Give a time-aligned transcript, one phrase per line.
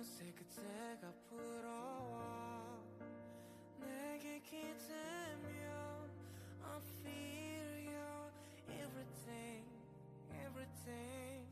[0.00, 2.82] 어색해 제가 부러워
[3.78, 6.10] 내게 기대면
[6.64, 8.06] I feel you
[8.70, 9.64] everything
[10.32, 11.46] everything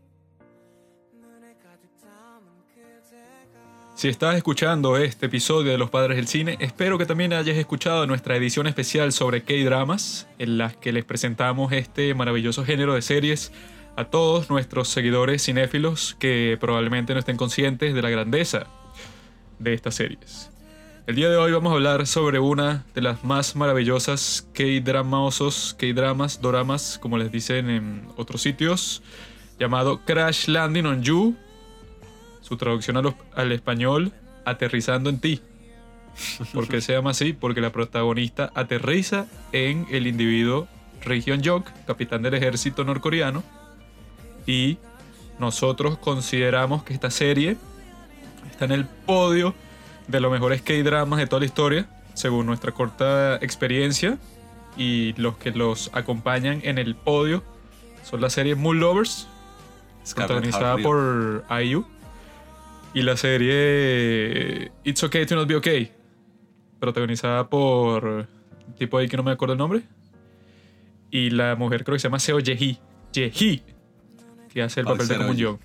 [1.13, 6.99] 눈에 가득 담은 그대가 Si estás escuchando este episodio de Los Padres del Cine, espero
[6.99, 12.13] que también hayas escuchado nuestra edición especial sobre K-Dramas, en las que les presentamos este
[12.13, 13.53] maravilloso género de series
[14.00, 18.68] a todos nuestros seguidores cinéfilos que probablemente no estén conscientes de la grandeza
[19.60, 20.50] de estas series.
[21.06, 26.40] El día de hoy vamos a hablar sobre una de las más maravillosas K-Dramaosos, K-Dramas,
[26.42, 29.04] Doramas, como les dicen en otros sitios,
[29.60, 31.36] llamado Crash Landing on You,
[32.40, 34.14] su traducción a los- al español,
[34.46, 35.42] aterrizando en ti.
[36.54, 37.34] ¿Por qué se llama así?
[37.34, 40.70] Porque la protagonista aterriza en el individuo
[41.02, 43.44] Ri Hyun-jok, capitán del ejército norcoreano,
[44.46, 44.78] y
[45.40, 47.58] nosotros consideramos que esta serie
[48.52, 49.54] está en el podio
[50.08, 54.18] de los mejores K-dramas de toda la historia, según nuestra corta experiencia,
[54.76, 57.44] y los que los acompañan en el podio
[58.04, 59.28] son la serie Moon Lovers,
[60.16, 61.86] protagonizada por IU.
[62.94, 65.92] Y la serie It's Okay to Not Be Okay,
[66.80, 69.84] protagonizada por un tipo ahí que no me acuerdo el nombre.
[71.12, 72.80] Y la mujer creo que se llama Seo Ye-hee.
[73.14, 73.64] Ye-hee,
[74.52, 75.36] que hace el papel de.
[75.36, 75.58] Young.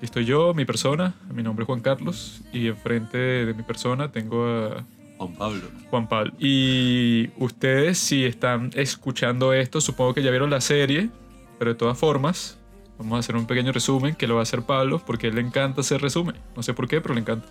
[0.00, 4.12] Y estoy yo, mi persona, mi nombre es Juan Carlos, y enfrente de mi persona
[4.12, 4.84] tengo a
[5.18, 5.62] Juan Pablo.
[5.90, 6.32] Juan Pablo.
[6.38, 11.10] Y ustedes, si están escuchando esto, supongo que ya vieron la serie,
[11.58, 12.58] pero de todas formas,
[12.96, 15.36] vamos a hacer un pequeño resumen que lo va a hacer Pablo, porque a él
[15.36, 16.36] le encanta hacer resumen.
[16.56, 17.48] No sé por qué, pero le encanta.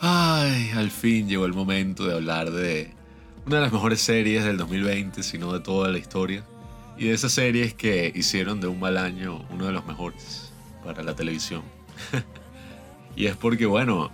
[0.00, 2.94] Ay, al fin llegó el momento de hablar de
[3.46, 6.44] una de las mejores series del 2020, si no de toda la historia.
[6.98, 10.52] Y de esas series que hicieron de un mal año uno de los mejores
[10.84, 11.62] para la televisión.
[13.16, 14.10] y es porque, bueno,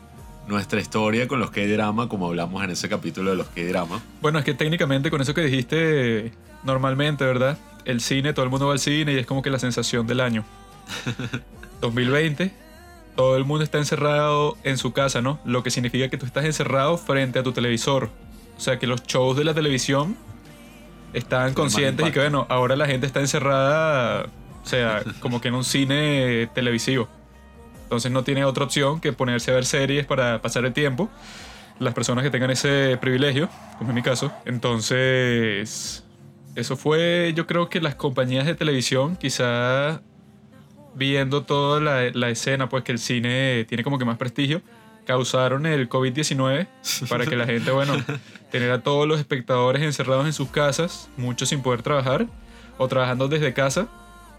[0.48, 4.44] nuestra historia con los K-drama, como hablamos en ese capítulo de los K-drama, Bueno, es
[4.44, 6.32] que técnicamente con eso que dijiste,
[6.64, 7.58] normalmente, ¿verdad?
[7.84, 10.20] El cine, todo el mundo va al cine y es como que la sensación del
[10.20, 10.44] año.
[11.80, 12.52] 2020,
[13.16, 15.40] todo el mundo está encerrado en su casa, ¿no?
[15.44, 18.10] Lo que significa que tú estás encerrado frente a tu televisor.
[18.56, 20.16] O sea, que los shows de la televisión
[21.12, 24.26] están más conscientes y que, bueno, ahora la gente está encerrada,
[24.62, 27.08] o sea, como que en un cine televisivo.
[27.84, 31.10] Entonces no tiene otra opción que ponerse a ver series para pasar el tiempo
[31.78, 34.32] las personas que tengan ese privilegio, como en mi caso.
[34.44, 36.04] Entonces,
[36.54, 40.00] eso fue, yo creo que las compañías de televisión, quizá
[40.94, 44.62] viendo toda la, la escena, pues que el cine tiene como que más prestigio,
[45.06, 46.66] causaron el COVID-19
[47.08, 47.94] para que la gente, bueno,
[48.50, 52.26] tener a todos los espectadores encerrados en sus casas, muchos sin poder trabajar
[52.78, 53.88] o trabajando desde casa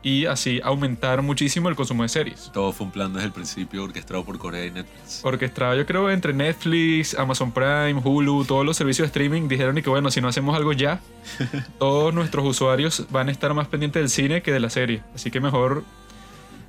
[0.03, 2.51] y así aumentar muchísimo el consumo de series.
[2.53, 5.24] todo fue un plan desde el principio orquestado por Corea y Netflix.
[5.24, 9.81] Orquestado, yo creo, entre Netflix, Amazon Prime, Hulu, todos los servicios de streaming, dijeron y
[9.81, 11.00] que bueno, si no hacemos algo ya,
[11.80, 15.01] todos nuestros usuarios van a estar más pendientes del cine que de la serie.
[15.16, 15.85] Así que mejor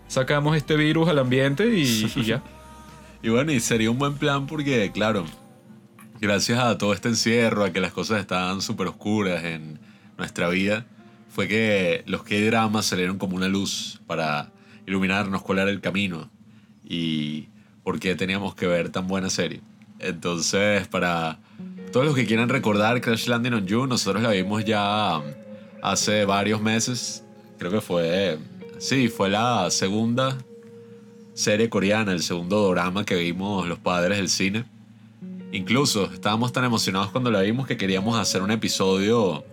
[0.07, 2.41] sacamos este virus al ambiente y, y ya.
[3.25, 5.25] Y bueno, y sería un buen plan porque, claro,
[6.21, 9.81] gracias a todo este encierro, a que las cosas estaban súper oscuras en
[10.19, 10.85] nuestra vida,
[11.31, 14.53] fue que los K-dramas salieron como una luz para
[14.87, 16.29] iluminarnos, colar el camino.
[16.87, 17.49] Y
[17.83, 19.63] porque teníamos que ver tan buena serie.
[20.01, 21.39] Entonces, para
[21.93, 25.23] todos los que quieran recordar Crash Landing on You, nosotros la vimos ya
[25.81, 27.25] hace varios meses.
[27.57, 28.39] Creo que fue,
[28.79, 30.37] sí, fue la segunda
[31.35, 34.65] serie coreana, el segundo drama que vimos los padres del cine.
[35.53, 39.45] Incluso estábamos tan emocionados cuando la vimos que queríamos hacer un episodio.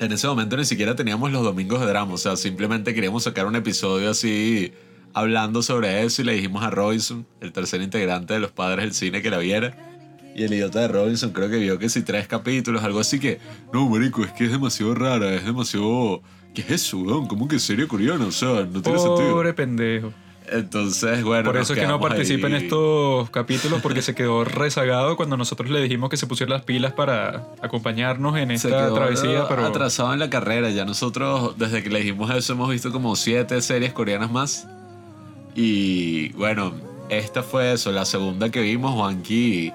[0.00, 3.46] En ese momento ni siquiera teníamos los domingos de drama, o sea, simplemente queríamos sacar
[3.46, 4.72] un episodio así
[5.12, 8.94] hablando sobre eso y le dijimos a Robinson, el tercer integrante de los padres del
[8.94, 9.76] cine, que la viera.
[10.34, 13.38] Y el idiota de Robinson creo que vio que si tres capítulos, algo así que,
[13.72, 16.22] no, marico, es que es demasiado rara, es demasiado...
[16.52, 17.26] ¿Qué es eso, weón?
[17.26, 18.26] ¿Cómo que serie coreana?
[18.26, 19.32] O sea, no tiene sentido.
[19.32, 20.12] Pobre pendejo.
[20.46, 21.50] Entonces, bueno.
[21.50, 25.70] Por eso es que no participa en estos capítulos porque se quedó rezagado cuando nosotros
[25.70, 29.64] le dijimos que se pusiera las pilas para acompañarnos en Se esta quedó travesía, pero
[29.64, 30.68] atrasado en la carrera.
[30.70, 34.66] Ya nosotros, desde que le dijimos eso, hemos visto como siete series coreanas más.
[35.54, 36.74] Y bueno,
[37.08, 38.92] esta fue eso, la segunda que vimos.
[38.94, 39.72] Juanqui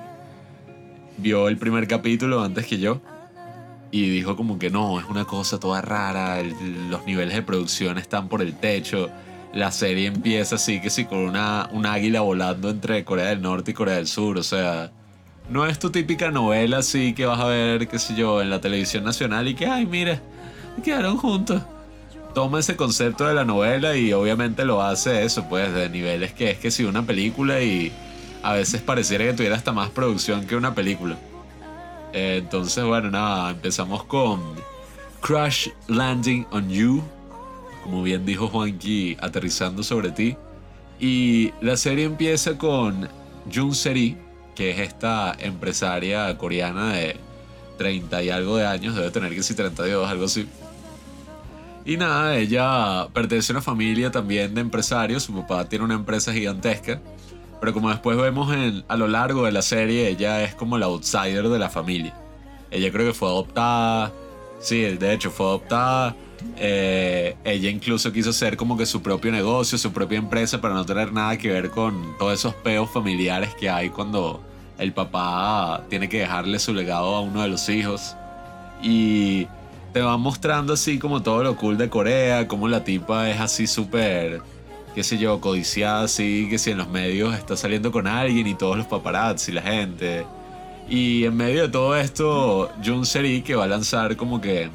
[1.17, 3.01] vio el primer capítulo antes que yo.
[3.91, 6.39] Y dijo como que no, es una cosa toda rara.
[6.41, 6.53] el-
[6.91, 9.09] los niveles de producción están por el techo.
[9.53, 13.71] La serie empieza así que sí, con una, un águila volando entre Corea del Norte
[13.71, 14.37] y Corea del Sur.
[14.37, 14.91] O sea,
[15.49, 18.61] no es tu típica novela así que vas a ver, qué sé yo, en la
[18.61, 20.21] televisión nacional y que, ay, mira,
[20.83, 21.61] quedaron juntos.
[22.35, 26.51] Toma ese concepto de la novela y obviamente lo hace eso, pues, de niveles que
[26.51, 27.91] es que si una película y
[28.43, 31.17] a veces pareciera que tuviera hasta más producción que una película.
[32.13, 34.39] Entonces, bueno, nada, empezamos con
[35.21, 37.03] Crash Landing on You,
[37.89, 40.37] como bien dijo Juanqui, aterrizando sobre ti.
[40.99, 43.09] Y la serie empieza con
[43.51, 44.15] Jun Seri,
[44.53, 47.17] que es esta empresaria coreana de
[47.79, 50.47] 30 y algo de años, debe tener que ser 32, algo así.
[51.83, 56.31] Y nada, ella pertenece a una familia también de empresarios, su papá tiene una empresa
[56.31, 57.01] gigantesca,
[57.59, 58.53] pero como después vemos
[58.87, 62.13] a lo largo de la serie, ella es como la outsider de la familia.
[62.69, 64.11] Ella creo que fue adoptada,
[64.59, 66.15] sí, de hecho fue adoptada.
[66.57, 70.85] Eh, ella incluso quiso hacer como que su propio negocio, su propia empresa para no
[70.85, 74.41] tener nada que ver con todos esos peos familiares que hay cuando
[74.77, 78.15] el papá tiene que dejarle su legado a uno de los hijos.
[78.81, 79.47] Y
[79.93, 83.67] te va mostrando así como todo lo cool de Corea, como la tipa es así
[83.67, 84.41] súper,
[84.95, 88.55] qué sé yo, codiciada así, que si en los medios está saliendo con alguien y
[88.55, 90.25] todos los paparazzi la gente.
[90.89, 94.71] Y en medio de todo esto, Jun Seri que va a lanzar como que,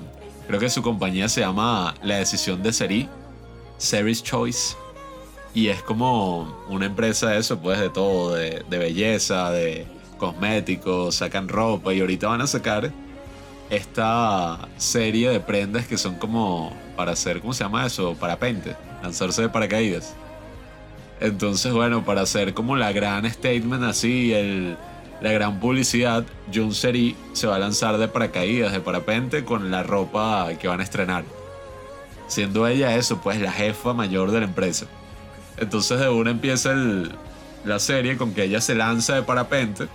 [0.47, 3.09] creo que su compañía se llama La Decisión de Seri,
[3.79, 4.77] Seri's Choice.
[5.55, 11.17] Y es como una empresa de eso, pues de todo, de, de belleza, de cosméticos,
[11.17, 12.93] sacan ropa y ahorita van a sacar
[13.71, 18.15] esta serie de prendas que son como para hacer, ¿cómo se llama eso?
[18.15, 20.15] Parapente, lanzarse de paracaídas.
[21.21, 24.77] Entonces, bueno, para hacer como la gran statement así, el,
[25.21, 29.83] la gran publicidad, Jun Seri se va a lanzar de paracaídas, de parapente, con la
[29.83, 31.25] ropa que van a estrenar.
[32.27, 34.87] Siendo ella eso, pues la jefa mayor de la empresa.
[35.57, 36.75] Entonces de una empieza
[37.65, 39.89] la serie con que ella se lanza de parapente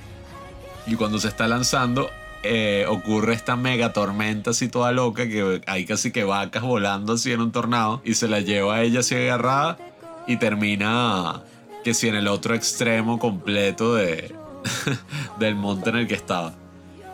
[0.88, 2.10] y cuando se está lanzando
[2.42, 7.32] eh, ocurre esta mega tormenta así toda loca que hay casi que vacas volando así
[7.32, 9.78] en un tornado y se la lleva a ella así agarrada
[10.26, 11.42] y termina
[11.84, 14.34] que si en el otro extremo completo de,
[15.40, 16.54] del monte en el que estaba.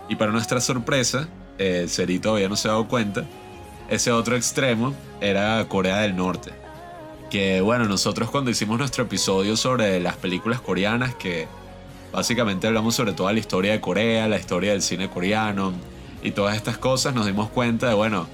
[0.10, 1.28] Y para nuestra sorpresa,
[1.58, 3.26] eh, Seri todavía no se ha dado cuenta,
[3.90, 6.52] ese otro extremo era Corea del Norte.
[7.30, 11.48] Que bueno, nosotros cuando hicimos nuestro episodio sobre las películas coreanas, que
[12.16, 15.74] Básicamente hablamos sobre toda la historia de Corea, la historia del cine coreano
[16.24, 17.14] y todas estas cosas.
[17.14, 18.26] Nos dimos cuenta de, bueno,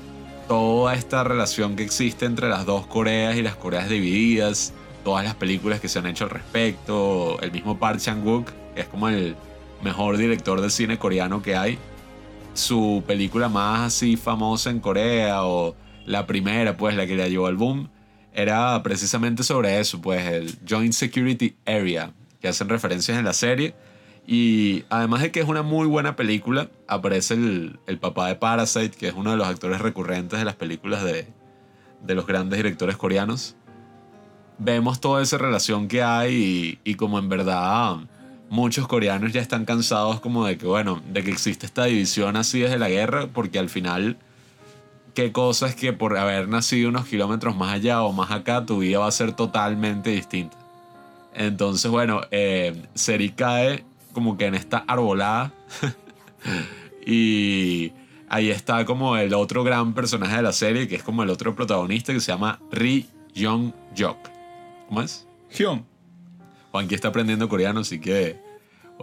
[0.47, 4.71] toda esta relación que existe entre las dos Coreas y las Coreas divididas,
[5.03, 9.09] todas las películas que se han hecho al respecto, el mismo Park Chan-wook, es como
[9.09, 9.35] el
[9.83, 11.77] mejor director de cine coreano que hay,
[12.53, 15.75] su película más así famosa en Corea o
[16.05, 17.89] la primera, pues la que le llevó al boom,
[18.33, 23.75] era precisamente sobre eso, pues el Joint Security Area, que hacen referencias en la serie.
[24.25, 28.91] Y además de que es una muy buena película, aparece el, el, papá de Parasite,
[28.97, 31.27] que es uno de los actores recurrentes de las películas de,
[32.03, 33.55] de los grandes directores coreanos.
[34.59, 37.97] Vemos toda esa relación que hay y, y, como en verdad
[38.51, 42.59] muchos coreanos ya están cansados como de que, bueno, de que existe esta división así
[42.59, 44.17] desde la guerra, porque al final,
[45.15, 48.79] qué cosa es que por haber nacido unos kilómetros más allá o más acá, tu
[48.79, 50.57] vida va a ser totalmente distinta.
[51.33, 55.53] Entonces, bueno, eh, Seri cae como que en esta arbolada.
[57.05, 57.93] y
[58.27, 61.55] ahí está como el otro gran personaje de la serie, que es como el otro
[61.55, 64.17] protagonista, que se llama Ri Young Jok.
[64.89, 65.25] ¿Cómo es?
[65.51, 65.90] Hyun.
[66.71, 68.39] Juanqui está aprendiendo coreano, así que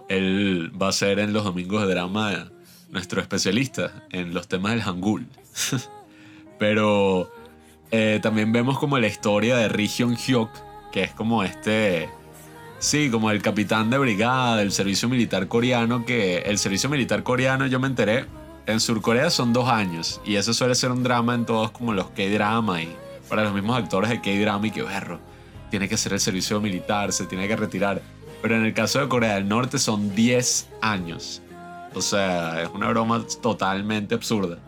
[0.08, 2.50] él va a ser en los domingos de drama
[2.90, 5.26] nuestro especialista en los temas del Hangul.
[6.58, 7.30] Pero
[7.90, 10.50] eh, también vemos como la historia de Ri Hyun Hyuk,
[10.92, 12.08] que es como este
[12.80, 17.66] Sí, como el capitán de brigada del servicio militar coreano, que el servicio militar coreano
[17.66, 18.26] yo me enteré,
[18.66, 22.10] en Surcorea son dos años, y eso suele ser un drama en todos como los
[22.10, 22.94] K-drama y
[23.28, 25.18] para los mismos actores de K-drama y que berro,
[25.70, 28.02] tiene que hacer el servicio militar, se tiene que retirar.
[28.42, 31.42] Pero en el caso de Corea del Norte son 10 años.
[31.94, 34.58] O sea, es una broma totalmente absurda.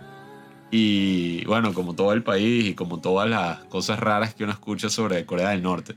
[0.71, 4.89] Y bueno, como todo el país y como todas las cosas raras que uno escucha
[4.89, 5.95] sobre Corea del Norte.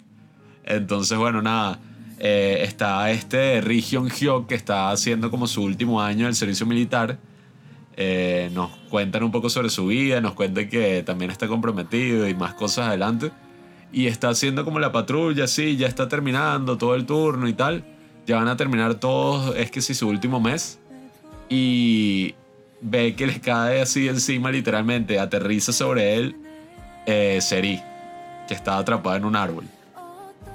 [0.64, 1.80] Entonces, bueno, nada
[2.20, 7.20] eh, está este Region Hyok que está haciendo como su último año del servicio militar.
[7.96, 12.34] Eh, nos cuentan un poco sobre su vida, nos cuentan que también está comprometido y
[12.34, 13.32] más cosas adelante.
[13.94, 17.86] Y está haciendo como la patrulla, sí, ya está terminando todo el turno y tal.
[18.26, 20.80] Ya van a terminar todos, es que sí, su último mes.
[21.48, 22.34] Y
[22.82, 26.36] ve que les cae así encima, literalmente, aterriza sobre él
[27.06, 27.80] eh, Seri,
[28.48, 29.66] que está atrapado en un árbol.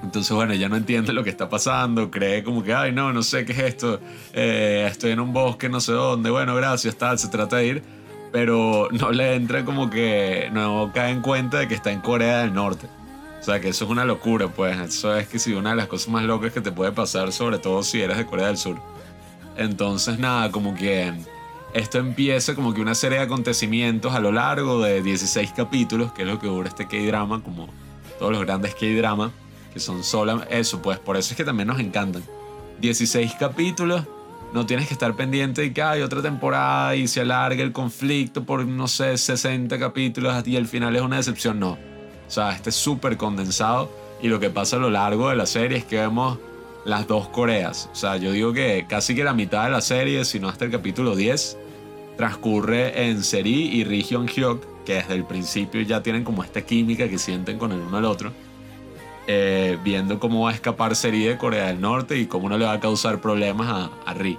[0.03, 3.21] Entonces, bueno, ella no entiende lo que está pasando, cree como que, ay, no, no
[3.21, 3.99] sé qué es esto,
[4.33, 7.83] eh, estoy en un bosque, no sé dónde, bueno, gracias, tal, se trata de ir,
[8.31, 12.39] pero no le entra como que, no cae en cuenta de que está en Corea
[12.39, 12.87] del Norte.
[13.39, 14.77] O sea, que eso es una locura, pues.
[14.77, 17.57] Eso es que si una de las cosas más locas que te puede pasar, sobre
[17.57, 18.77] todo si eres de Corea del Sur.
[19.55, 21.13] Entonces, nada, como que
[21.73, 26.23] esto empieza como que una serie de acontecimientos a lo largo de 16 capítulos, que
[26.23, 27.67] es lo que dura este K-drama, como
[28.17, 29.31] todos los grandes K-drama,
[29.73, 32.23] que son solo eso, pues por eso es que también nos encantan.
[32.81, 34.03] 16 capítulos,
[34.53, 38.45] no tienes que estar pendiente de que hay otra temporada y se alarga el conflicto
[38.45, 41.88] por, no sé, 60 capítulos y el final es una decepción, no.
[42.29, 43.89] O sea, este es súper condensado
[44.21, 46.37] y lo que pasa a lo largo de la serie es que vemos
[46.85, 47.89] las dos Coreas.
[47.91, 50.65] O sea, yo digo que casi que la mitad de la serie, si no hasta
[50.65, 51.57] el capítulo 10,
[52.17, 57.09] transcurre en Seri y Ri Hyuk, que desde el principio ya tienen como esta química
[57.09, 58.31] que sienten con el uno al otro.
[59.25, 62.65] Eh, viendo cómo va a escapar Seri de Corea del Norte y cómo no le
[62.65, 64.37] va a causar problemas a, a Ri.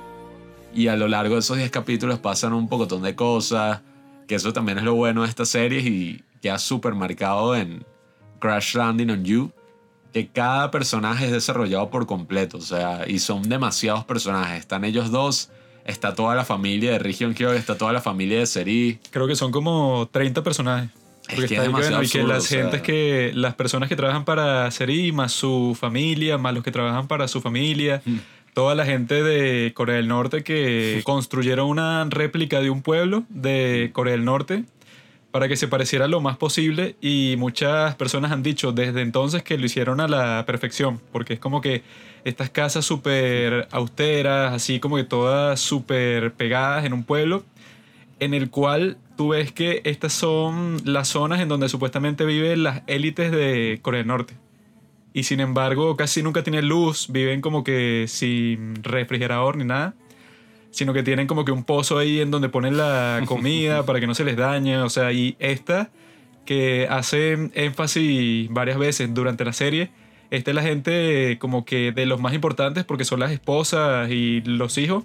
[0.72, 3.80] Y a lo largo de esos 10 capítulos pasan un pocotón de cosas,
[4.28, 7.84] que eso también es lo bueno de esta serie y ya súper marcado en
[8.38, 9.52] Crash Landing on You,
[10.12, 14.58] que cada personaje es desarrollado por completo, o sea, y son demasiados personajes.
[14.60, 15.50] Están ellos dos,
[15.84, 18.98] está toda la familia de Region Hyuk, está toda la familia de Seri.
[19.10, 20.90] Creo que son como 30 personajes.
[21.28, 22.62] Es Porque que está es ahí, bueno, demasiado y que absurdo, las o sea.
[22.62, 27.06] gentes que las personas que trabajan para Seri más su familia más los que trabajan
[27.06, 28.16] para su familia Mm.
[28.52, 33.90] toda la gente de Corea del Norte que construyeron una réplica de un pueblo de
[33.92, 34.64] Corea del Norte
[35.30, 39.56] para que se pareciera lo más posible y muchas personas han dicho desde entonces que
[39.58, 41.82] lo hicieron a la perfección porque es como que
[42.24, 47.44] estas casas súper austeras así como que todas súper pegadas en un pueblo
[48.20, 52.82] en el cual tú ves que estas son las zonas en donde supuestamente viven las
[52.86, 54.34] élites de Corea del Norte.
[55.12, 59.94] Y sin embargo, casi nunca tienen luz, viven como que sin refrigerador ni nada,
[60.70, 64.06] sino que tienen como que un pozo ahí en donde ponen la comida para que
[64.06, 64.78] no se les dañe.
[64.78, 65.90] O sea, y esta
[66.44, 69.90] que hace énfasis varias veces durante la serie,
[70.30, 74.40] esta es la gente como que de los más importantes porque son las esposas y
[74.42, 75.04] los hijos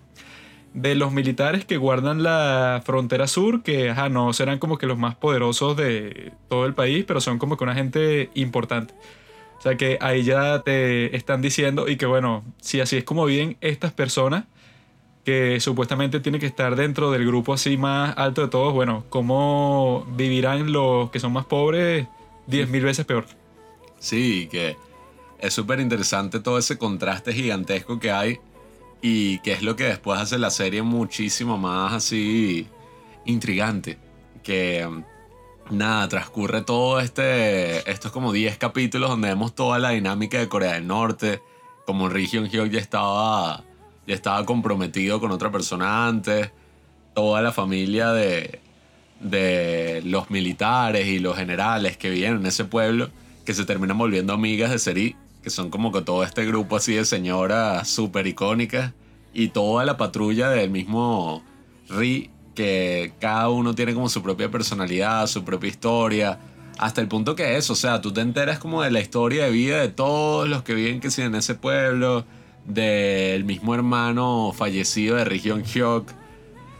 [0.73, 4.97] de los militares que guardan la frontera sur, que ajá, no serán como que los
[4.97, 8.93] más poderosos de todo el país, pero son como que una gente importante.
[9.57, 13.25] O sea que ahí ya te están diciendo y que bueno, si así es como
[13.25, 14.43] viven estas personas
[15.25, 20.05] que supuestamente tienen que estar dentro del grupo así más alto de todos, bueno, ¿cómo
[20.15, 22.07] vivirán los que son más pobres
[22.47, 23.25] 10.000 veces peor?
[23.99, 24.77] Sí, que
[25.39, 28.39] es súper interesante todo ese contraste gigantesco que hay
[29.01, 32.67] y que es lo que después hace la serie muchísimo más así
[33.25, 33.97] intrigante.
[34.43, 40.37] Que mm, nada, transcurre todo este, estos como 10 capítulos donde vemos toda la dinámica
[40.37, 41.41] de Corea del Norte,
[41.85, 43.63] como Region Hyuk ya estaba,
[44.07, 46.51] ya estaba comprometido con otra persona antes,
[47.13, 48.59] toda la familia de,
[49.19, 53.09] de los militares y los generales que viven en ese pueblo,
[53.45, 56.93] que se terminan volviendo amigas de Seri, que son como que todo este grupo así
[56.93, 58.93] de señoras súper icónicas,
[59.33, 61.43] y toda la patrulla del mismo
[61.89, 66.39] Ri, que cada uno tiene como su propia personalidad, su propia historia,
[66.77, 69.51] hasta el punto que es, o sea, tú te enteras como de la historia de
[69.51, 72.25] vida de todos los que viven que en ese pueblo,
[72.65, 76.11] del mismo hermano fallecido de Region Hyuk.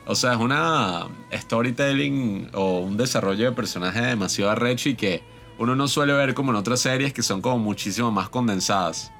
[0.08, 5.24] O sea, es una storytelling o un desarrollo de personaje demasiado arrecho y que
[5.58, 9.12] uno no suele ver como en otras series que son como muchísimo más condensadas.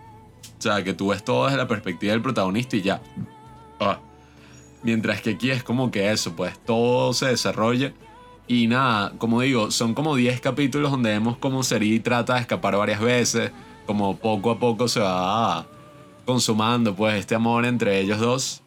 [0.58, 3.02] O sea, que tú ves todo desde la perspectiva del protagonista y ya.
[3.80, 4.00] Ah.
[4.84, 7.92] Mientras que aquí es como que eso, pues todo se desarrolla.
[8.48, 12.78] Y nada, como digo, son como 10 capítulos donde vemos cómo Seri trata de escapar
[12.78, 13.52] varias veces.
[13.88, 15.66] Como poco a poco se va
[16.26, 18.62] consumando pues este amor entre ellos dos.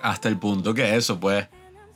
[0.00, 1.48] Hasta el punto que eso, pues,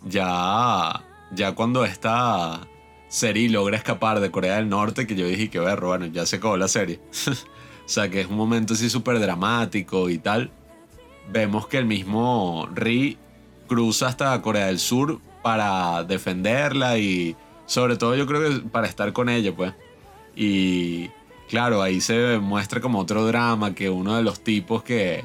[0.05, 2.67] ya, ya cuando esta
[3.09, 6.37] Seri logra escapar de Corea del Norte, que yo dije que berro, bueno, ya se
[6.37, 7.01] acabó la serie.
[7.29, 10.51] o sea, que es un momento así súper dramático y tal.
[11.31, 13.19] Vemos que el mismo Ri
[13.69, 19.13] cruza hasta Corea del Sur para defenderla y sobre todo yo creo que para estar
[19.13, 19.75] con ella, pues.
[20.35, 21.11] Y
[21.49, 25.25] claro, ahí se muestra como otro drama que uno de los tipos que,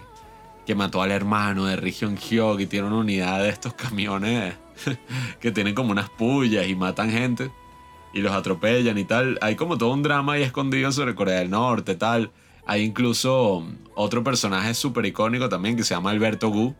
[0.66, 4.56] que mató al hermano de Region Hyuk y tiene una unidad de estos camiones
[5.40, 7.52] que tienen como unas pullas y matan gente
[8.14, 9.38] y los atropellan y tal.
[9.42, 12.32] Hay como todo un drama ahí escondido sobre Corea del Norte, tal.
[12.66, 16.76] Hay incluso otro personaje súper icónico también que se llama Alberto Gu,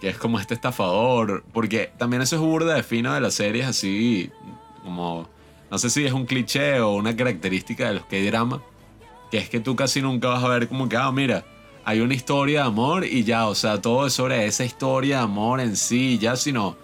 [0.00, 3.66] que es como este estafador, porque también eso es burda de fino de las series
[3.66, 4.30] así,
[4.84, 5.28] como,
[5.70, 8.62] no sé si es un cliché o una característica de los K-drama,
[9.30, 11.44] que es que tú casi nunca vas a ver como que, ah, mira,
[11.84, 15.22] hay una historia de amor y ya, o sea, todo es sobre esa historia de
[15.22, 16.76] amor en sí, ya, sino,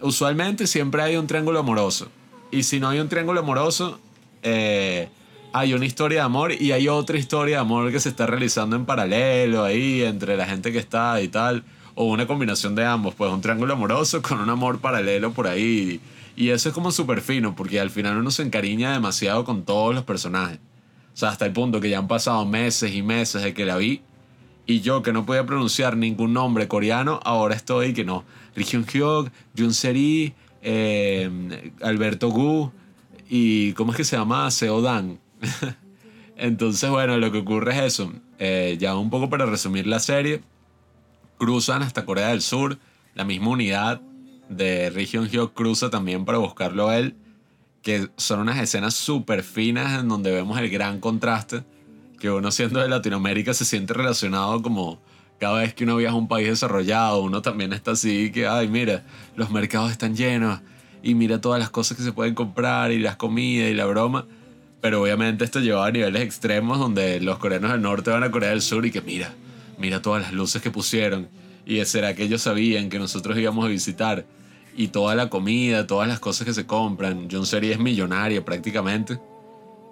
[0.00, 2.08] usualmente siempre hay un triángulo amoroso.
[2.50, 3.98] Y si no hay un triángulo amoroso,
[4.42, 5.08] eh,
[5.52, 8.76] hay una historia de amor y hay otra historia de amor que se está realizando
[8.76, 11.64] en paralelo ahí entre la gente que está y tal.
[11.94, 16.00] O una combinación de ambos, pues un triángulo amoroso con un amor paralelo por ahí.
[16.42, 19.94] Y eso es como súper fino, porque al final uno se encariña demasiado con todos
[19.94, 20.58] los personajes.
[21.14, 23.76] O sea, hasta el punto que ya han pasado meses y meses de que la
[23.76, 24.02] vi.
[24.66, 28.24] Y yo que no podía pronunciar ningún nombre coreano, ahora estoy que no.
[28.56, 31.30] Ri Hyun Hyuk, Jun Seri, eh,
[31.80, 32.72] Alberto Gu
[33.28, 34.50] y ¿cómo es que se llama?
[34.50, 35.20] Seo Dan.
[36.36, 38.12] Entonces, bueno, lo que ocurre es eso.
[38.40, 40.42] Eh, ya un poco para resumir la serie,
[41.38, 42.80] cruzan hasta Corea del Sur,
[43.14, 44.02] la misma unidad
[44.48, 47.16] de Region Hyuk cruza también para buscarlo a él,
[47.82, 51.64] que son unas escenas súper finas en donde vemos el gran contraste,
[52.20, 55.00] que uno siendo de Latinoamérica se siente relacionado como
[55.40, 58.68] cada vez que uno viaja a un país desarrollado, uno también está así, que, ay,
[58.68, 60.60] mira, los mercados están llenos
[61.02, 64.24] y mira todas las cosas que se pueden comprar y las comidas y la broma.
[64.80, 68.50] Pero obviamente esto lleva a niveles extremos donde los coreanos del norte van a Corea
[68.50, 69.32] del Sur y que mira,
[69.78, 71.28] mira todas las luces que pusieron.
[71.64, 74.24] Y será que ellos sabían que nosotros íbamos a visitar.
[74.76, 77.28] Y toda la comida, todas las cosas que se compran.
[77.30, 79.20] John Seri es millonaria prácticamente.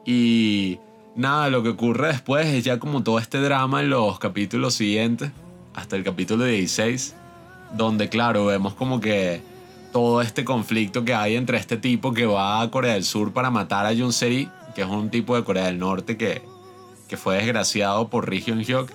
[0.05, 0.79] Y
[1.15, 5.31] nada, lo que ocurre después es ya como todo este drama en los capítulos siguientes,
[5.75, 7.15] hasta el capítulo 16,
[7.77, 9.43] donde claro, vemos como que
[9.93, 13.51] todo este conflicto que hay entre este tipo que va a Corea del Sur para
[13.51, 16.43] matar a Jun Seri, que es un tipo de Corea del Norte que,
[17.09, 18.91] que fue desgraciado por Ri Hyun Hyuk,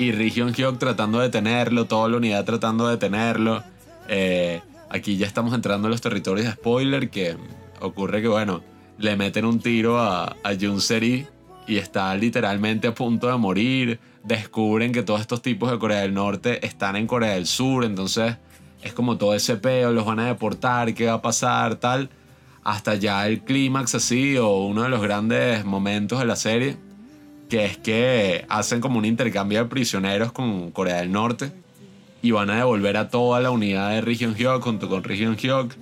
[0.00, 3.62] y Hyun Hyuk tratando de detenerlo, toda la unidad tratando de detenerlo.
[4.08, 7.36] Eh, aquí ya estamos entrando en los territorios de spoiler, que
[7.80, 8.62] ocurre que, bueno,
[8.96, 11.26] le meten un tiro a, a Jun Seri
[11.66, 14.00] y está literalmente a punto de morir.
[14.24, 18.36] Descubren que todos estos tipos de Corea del Norte están en Corea del Sur, entonces
[18.82, 22.08] es como todo ese peo, los van a deportar, qué va a pasar, tal.
[22.64, 26.78] Hasta ya el clímax así, o uno de los grandes momentos de la serie,
[27.50, 31.52] que es que hacen como un intercambio de prisioneros con Corea del Norte
[32.22, 35.74] y van a devolver a toda la unidad de Region Hyuk junto con Region Hyuk.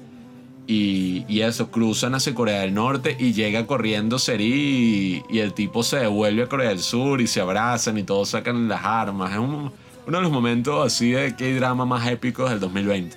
[0.66, 5.82] Y, y, eso, cruzan hacia Corea del Norte y llega corriendo Seri y, el tipo
[5.82, 9.32] se devuelve a Corea del Sur y se abrazan y todos sacan las armas.
[9.32, 9.72] Es un,
[10.06, 13.16] uno de los momentos así de K-drama más épicos del 2020.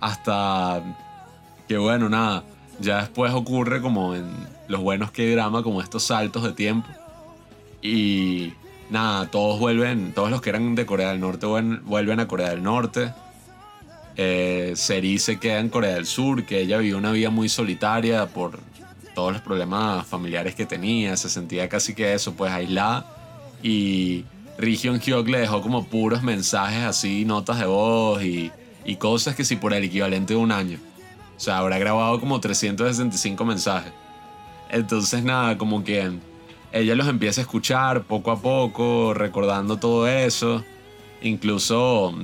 [0.00, 0.82] Hasta
[1.68, 2.44] que bueno, nada,
[2.80, 4.26] ya después ocurre como en
[4.68, 6.88] los buenos K-drama, como estos saltos de tiempo.
[7.82, 8.52] Y
[8.90, 12.62] nada, todos vuelven, todos los que eran de Corea del Norte vuelven a Corea del
[12.62, 13.12] Norte.
[14.16, 18.26] Eh, Seri se queda en Corea del Sur, que ella vivió una vida muy solitaria
[18.26, 18.60] por
[19.14, 23.06] todos los problemas familiares que tenía, se sentía casi que eso, pues aislada.
[23.62, 24.24] Y
[24.58, 28.50] Region Hyuk le dejó como puros mensajes así, notas de voz y,
[28.84, 30.78] y cosas que sí por el equivalente de un año.
[31.36, 33.92] O sea, habrá grabado como 365 mensajes.
[34.70, 36.12] Entonces nada, como que
[36.72, 40.64] ella los empieza a escuchar poco a poco, recordando todo eso.
[41.20, 42.14] Incluso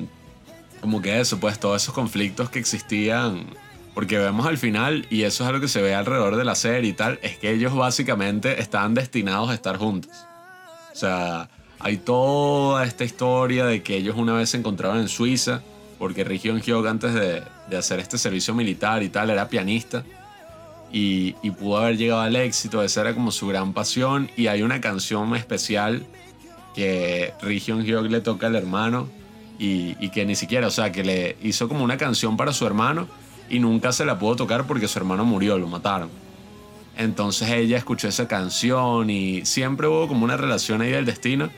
[0.80, 3.46] como que eso, pues todos esos conflictos que existían.
[3.94, 6.90] Porque vemos al final, y eso es algo que se ve alrededor de la serie
[6.90, 10.12] y tal, es que ellos básicamente estaban destinados a estar juntos.
[10.92, 11.48] O sea,
[11.80, 15.62] hay toda esta historia de que ellos una vez se encontraban en Suiza,
[15.98, 20.04] porque Region Hyuk antes de, de, hacer este servicio militar y tal era pianista,
[20.92, 24.62] y, y, pudo haber llegado al éxito, esa era como su gran pasión, y hay
[24.62, 26.06] una canción especial
[26.74, 29.08] que Region Hyuk le toca al hermano,
[29.58, 32.66] y, y que ni siquiera, o sea, que le hizo como una canción para su
[32.66, 33.08] hermano,
[33.50, 36.10] y nunca se la pudo tocar porque su hermano murió, lo mataron.
[36.96, 41.48] Entonces ella escuchó esa canción y siempre hubo como una relación ahí del destino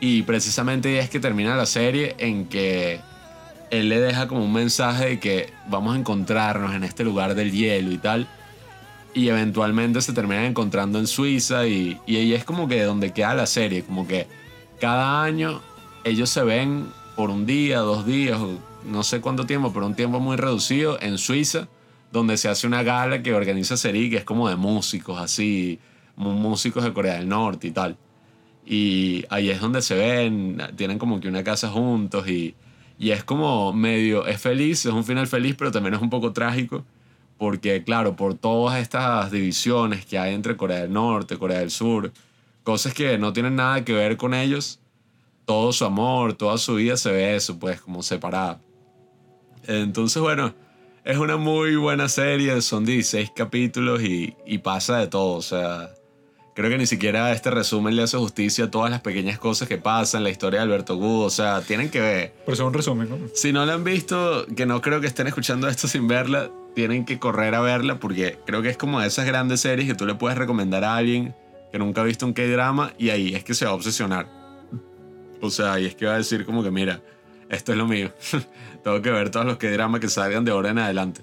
[0.00, 2.98] y precisamente es que termina la serie en que
[3.70, 7.52] él le deja como un mensaje de que vamos a encontrarnos en este lugar del
[7.52, 8.26] hielo y tal.
[9.14, 13.34] Y eventualmente se terminan encontrando en Suiza y, y ahí es como que donde queda
[13.34, 14.26] la serie, como que
[14.80, 15.60] cada año
[16.04, 18.40] ellos se ven por un día, dos días,
[18.84, 21.68] no sé cuánto tiempo, pero un tiempo muy reducido en Suiza,
[22.10, 25.78] donde se hace una gala que organiza Seri, que es como de músicos, así,
[26.16, 27.96] músicos de Corea del Norte y tal.
[28.64, 32.54] Y ahí es donde se ven, tienen como que una casa juntos y,
[32.98, 36.32] y es como medio, es feliz, es un final feliz, pero también es un poco
[36.32, 36.84] trágico,
[37.42, 42.12] porque claro, por todas estas divisiones que hay entre Corea del Norte, Corea del Sur,
[42.62, 44.78] cosas que no tienen nada que ver con ellos,
[45.44, 48.60] todo su amor, toda su vida se ve eso, pues como separada.
[49.66, 50.54] Entonces, bueno,
[51.04, 55.90] es una muy buena serie, son 16 capítulos y, y pasa de todo, o sea
[56.54, 59.78] Creo que ni siquiera este resumen le hace justicia a todas las pequeñas cosas que
[59.78, 62.34] pasan, la historia de Alberto Gu, o sea, tienen que ver.
[62.44, 63.18] Pero es un resumen, ¿no?
[63.34, 67.04] Si no la han visto, que no creo que estén escuchando esto sin verla, tienen
[67.04, 70.06] que correr a verla porque creo que es como de esas grandes series que tú
[70.06, 71.34] le puedes recomendar a alguien
[71.70, 74.26] que nunca ha visto un K-drama y ahí es que se va a obsesionar.
[75.40, 77.00] O sea, ahí es que va a decir como que mira,
[77.48, 78.10] esto es lo mío.
[78.84, 81.22] Tengo que ver todos los K-drama que salgan de ahora en adelante.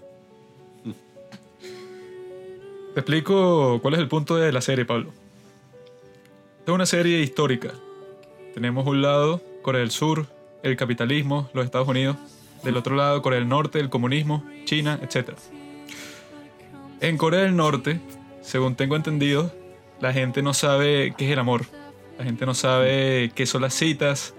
[2.94, 5.12] Te explico cuál es el punto de la serie, Pablo.
[6.66, 7.72] Es una serie histórica.
[8.54, 10.26] Tenemos un lado Corea del Sur,
[10.64, 12.18] el capitalismo, los Estados Unidos.
[12.63, 15.32] Del otro lado Corea del Norte, el comunismo, China, etc.
[17.02, 18.00] En Corea del Norte,
[18.41, 19.52] según tengo entendido,
[20.00, 21.65] la gente no sabe qué es el amor.
[22.17, 24.34] La gente no sabe qué son las citas.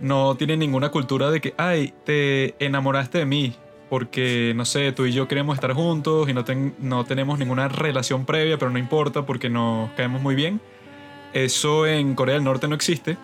[0.00, 3.54] No tiene ninguna cultura de que, ay, te enamoraste de mí
[3.90, 6.44] porque, no sé, tú y yo queremos estar juntos y no,
[6.78, 10.60] no tenemos ninguna relación previa, pero no importa porque nos caemos muy bien.
[11.32, 13.16] Eso en Corea del Norte no existe,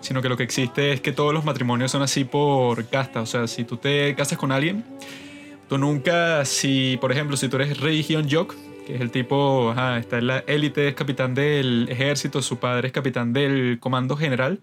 [0.00, 3.20] sino que lo que existe es que todos los matrimonios son así por casta.
[3.20, 4.84] O sea, si tú te casas con alguien,
[5.68, 8.54] tú nunca, si, por ejemplo, si tú eres Ri Hyun Jok,
[8.86, 12.88] que es el tipo, ajá, está en la élite, es capitán del ejército, su padre
[12.88, 14.60] es capitán del comando general,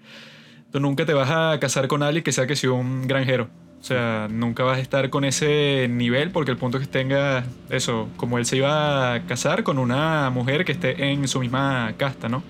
[0.72, 3.50] tú nunca te vas a casar con alguien que sea que sea un granjero.
[3.80, 7.44] O sea, nunca vas a estar con ese nivel porque el punto es que tenga
[7.70, 11.94] eso, como él se iba a casar con una mujer que esté en su misma
[11.96, 12.42] casta, ¿no?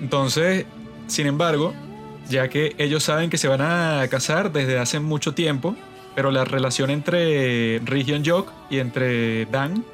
[0.00, 0.66] Entonces,
[1.06, 1.74] sin embargo,
[2.28, 5.76] ya que ellos saben que se van a casar desde hace mucho tiempo,
[6.14, 9.84] pero la relación entre Region Jok y entre Dan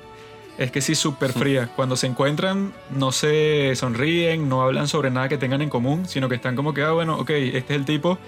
[0.58, 1.70] es que sí súper fría.
[1.74, 6.28] Cuando se encuentran no se sonríen, no hablan sobre nada que tengan en común, sino
[6.28, 8.18] que están como que, ah, bueno, ok, este es el tipo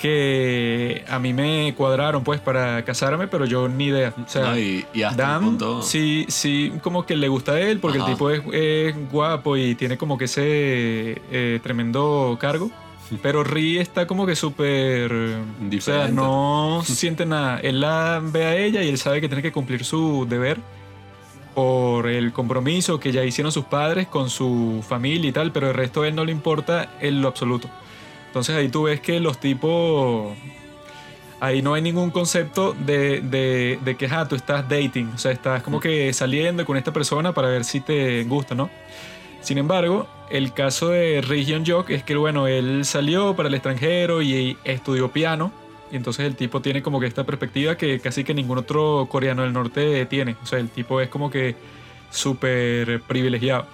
[0.00, 4.14] que a mí me cuadraron pues para casarme, pero yo ni idea.
[4.16, 8.30] O sea, y, Dan sí, sí, como que le gusta a él porque el tipo
[8.30, 12.70] es, guapo y tiene como que ese eh, tremendo cargo.
[13.22, 15.12] Pero Ri está como que súper...
[15.12, 17.58] O sea, no siente nada.
[17.58, 20.58] Él la ve a ella y él sabe que tiene que cumplir su deber
[21.56, 25.74] por el compromiso que ya hicieron sus padres con su familia y tal, pero el
[25.74, 27.68] resto a él no le importa en lo absoluto.
[28.30, 30.36] Entonces ahí tú ves que los tipos.
[31.40, 33.20] Ahí no hay ningún concepto de,
[33.82, 35.10] de, que ah, tú estás dating.
[35.12, 38.70] O sea, estás como que saliendo con esta persona para ver si te gusta, ¿no?
[39.40, 44.22] Sin embargo, el caso de Region Jock es que, bueno, él salió para el extranjero
[44.22, 45.50] y estudió piano.
[45.90, 49.42] Y entonces el tipo tiene como que esta perspectiva que casi que ningún otro coreano
[49.42, 50.36] del norte tiene.
[50.40, 51.56] O sea, el tipo es como que
[52.10, 53.66] súper privilegiado.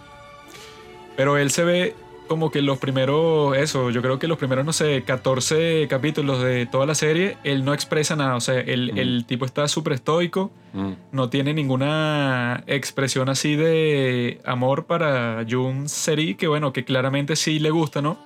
[1.14, 1.94] Pero él se ve
[2.26, 6.66] como que los primeros, eso, yo creo que los primeros, no sé, 14 capítulos de
[6.66, 8.98] toda la serie, él no expresa nada, o sea, el, mm.
[8.98, 10.92] el tipo está súper estoico, mm.
[11.12, 17.58] no tiene ninguna expresión así de amor para Jun Seri, que bueno, que claramente sí
[17.58, 18.18] le gusta, ¿no?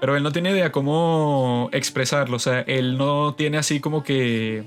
[0.00, 4.64] Pero él no tiene idea cómo expresarlo, o sea, él no tiene así como que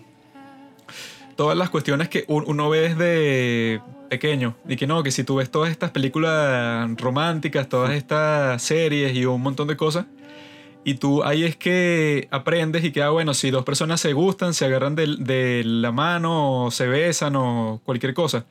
[1.38, 4.56] todas las cuestiones que uno ve desde pequeño.
[4.68, 9.26] Y que no, que si tú ves todas estas películas románticas, todas estas series y
[9.26, 10.06] un montón de cosas,
[10.84, 14.54] y tú ahí es que aprendes y que, ah, bueno, si dos personas se gustan,
[14.54, 18.46] se agarran de, la mano, o se besan o cualquier cosa.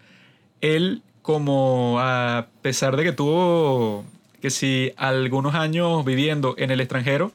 [0.61, 4.05] Él, como a pesar de que tuvo,
[4.41, 7.33] que si algunos años viviendo en el extranjero,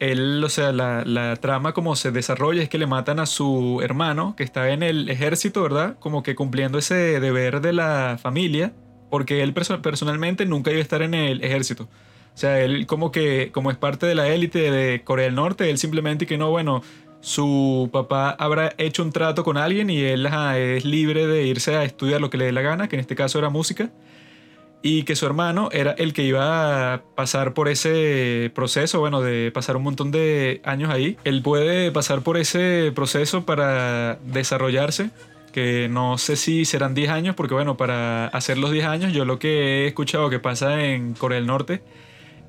[0.00, 4.34] él, o sea, la, trama como se desarrolla es que le matan a su hermano
[4.36, 5.96] que está en el ejército, ¿verdad?
[5.98, 8.72] Como que cumpliendo ese deber de la familia,
[9.10, 11.84] porque él personalmente nunca iba a estar en el ejército.
[11.84, 15.70] O sea, él como que, como es parte de la élite de Corea del Norte,
[15.70, 16.82] él simplemente que no, bueno,
[17.20, 21.82] su papá habrá hecho un trato con alguien y él es libre de irse a
[21.82, 23.90] estudiar lo que le dé la gana, que en este caso era música
[24.82, 29.50] y que su hermano era el que iba a pasar por ese proceso, bueno, de
[29.52, 31.16] pasar un montón de años ahí.
[31.24, 35.10] Él puede pasar por ese proceso para desarrollarse,
[35.52, 39.24] que no sé si serán 10 años, porque bueno, para hacer los 10 años, yo
[39.24, 41.82] lo que he escuchado que pasa en Corea del Norte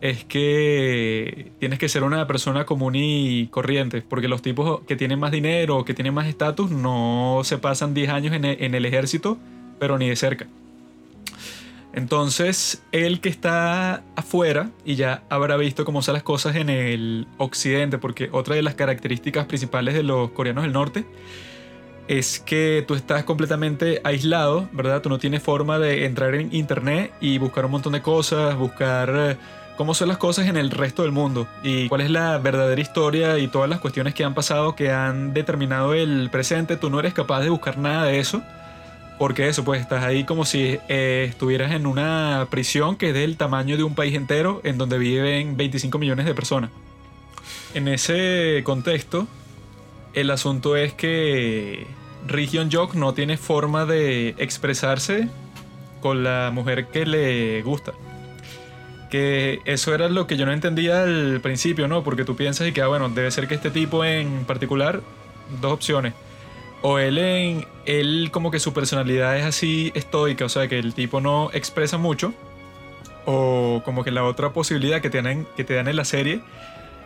[0.02, 5.20] es que tienes que ser una persona común y corriente, porque los tipos que tienen
[5.20, 9.38] más dinero que tienen más estatus no se pasan 10 años en en el ejército,
[9.80, 10.48] pero ni de cerca.
[11.94, 17.28] Entonces, él que está afuera y ya habrá visto cómo son las cosas en el
[17.38, 21.06] occidente, porque otra de las características principales de los coreanos del norte
[22.08, 25.02] es que tú estás completamente aislado, ¿verdad?
[25.02, 29.14] Tú no tienes forma de entrar en internet y buscar un montón de cosas, buscar
[29.16, 29.38] eh,
[29.78, 33.38] cómo son las cosas en el resto del mundo y cuál es la verdadera historia
[33.38, 36.78] y todas las cuestiones que han pasado que han determinado el presente.
[36.78, 38.42] Tú no eres capaz de buscar nada de eso
[39.20, 43.36] porque eso, pues estás ahí como si eh, estuvieras en una prisión que es del
[43.36, 46.72] tamaño de un país entero en donde viven 25 millones de personas.
[47.74, 49.28] En ese contexto,
[50.14, 51.86] el asunto es que
[52.28, 55.28] Region Jock no tiene forma de expresarse
[56.00, 57.92] con la mujer que le gusta.
[59.12, 62.06] Que eso era lo que yo no entendía al principio, ¿no?
[62.06, 65.02] Porque tú piensas y que, ah, bueno, debe ser que este tipo en particular,
[65.60, 66.14] dos opciones.
[66.82, 70.94] O él en, él como que su personalidad es así estoica, o sea, que el
[70.94, 72.34] tipo no expresa mucho.
[73.26, 76.42] O como que la otra posibilidad que, tienen, que te dan en la serie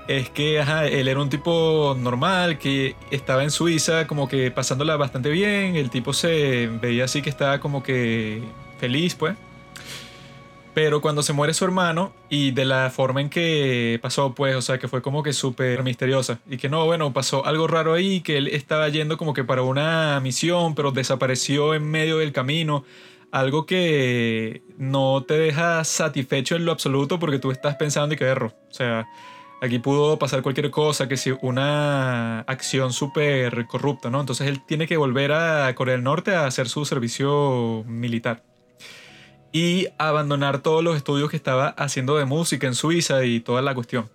[0.08, 4.98] es que ajá, él era un tipo normal, que estaba en Suiza como que pasándola
[4.98, 8.42] bastante bien, el tipo se veía así que estaba como que
[8.80, 9.36] feliz, pues.
[10.74, 14.62] Pero cuando se muere su hermano y de la forma en que pasó, pues, o
[14.62, 16.40] sea, que fue como que súper misteriosa.
[16.50, 19.62] Y que no, bueno, pasó algo raro ahí, que él estaba yendo como que para
[19.62, 22.86] una misión, pero desapareció en medio del camino.
[23.32, 28.26] Algo que no te deja satisfecho en lo absoluto porque tú estás pensando y que
[28.26, 28.54] erro.
[28.70, 29.06] O sea,
[29.62, 34.20] aquí pudo pasar cualquier cosa, que si una acción súper corrupta, ¿no?
[34.22, 38.44] Entonces él tiene que volver a Corea del Norte a hacer su servicio militar
[39.54, 43.74] y abandonar todos los estudios que estaba haciendo de música en Suiza y toda la
[43.74, 44.10] cuestión.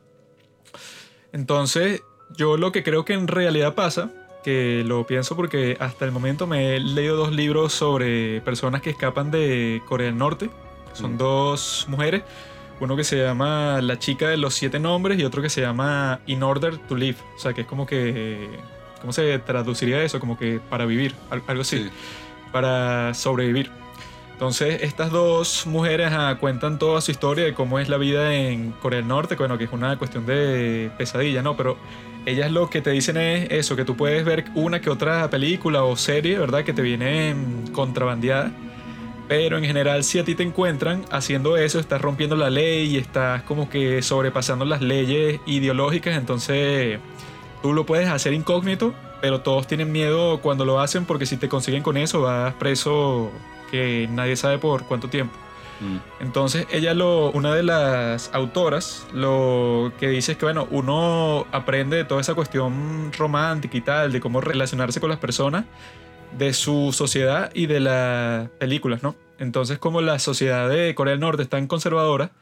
[1.32, 2.02] Entonces,
[2.36, 4.10] yo lo que creo que en realidad pasa,
[4.44, 8.90] que lo pienso porque hasta el momento me he leído dos libros sobre personas que
[8.90, 10.50] escapan de Corea del Norte.
[10.92, 11.18] Son Mm.
[11.18, 12.22] dos mujeres.
[12.80, 16.20] Uno que se llama La chica de los siete nombres y otro que se llama
[16.26, 17.16] In Order to Live.
[17.36, 18.48] O sea, que es como que...
[19.00, 20.18] ¿Cómo se traduciría eso?
[20.18, 21.78] Como que para vivir, al- algo así.
[21.84, 21.90] Sí.
[22.52, 23.70] Para sobrevivir.
[24.38, 28.70] Entonces, estas dos mujeres ah, cuentan toda su historia de cómo es la vida en
[28.70, 31.56] Corea del Norte, bueno, que es una cuestión de pesadilla, ¿no?
[31.56, 31.76] Pero
[32.24, 35.82] ellas lo que te dicen es eso, que tú puedes ver una que otra película
[35.82, 36.62] o serie, ¿verdad?
[36.62, 38.52] Que te vienen contrabandeada.
[39.26, 42.96] Pero en general, si a ti te encuentran haciendo eso, estás rompiendo la ley y
[42.96, 47.00] estás como que sobrepasando las leyes ideológicas, entonces
[47.60, 51.48] tú lo puedes hacer incógnito, pero todos tienen miedo cuando lo hacen porque si te
[51.48, 53.32] consiguen con eso vas preso
[53.70, 55.36] que nadie sabe por cuánto tiempo.
[55.80, 55.96] Mm.
[56.20, 61.96] Entonces ella lo, una de las autoras, lo que dice es que bueno, uno aprende
[61.96, 65.64] de toda esa cuestión romántica y tal, de cómo relacionarse con las personas,
[66.36, 69.14] de su sociedad y de las películas, ¿no?
[69.38, 72.32] Entonces como la sociedad de Corea del Norte es tan conservadora,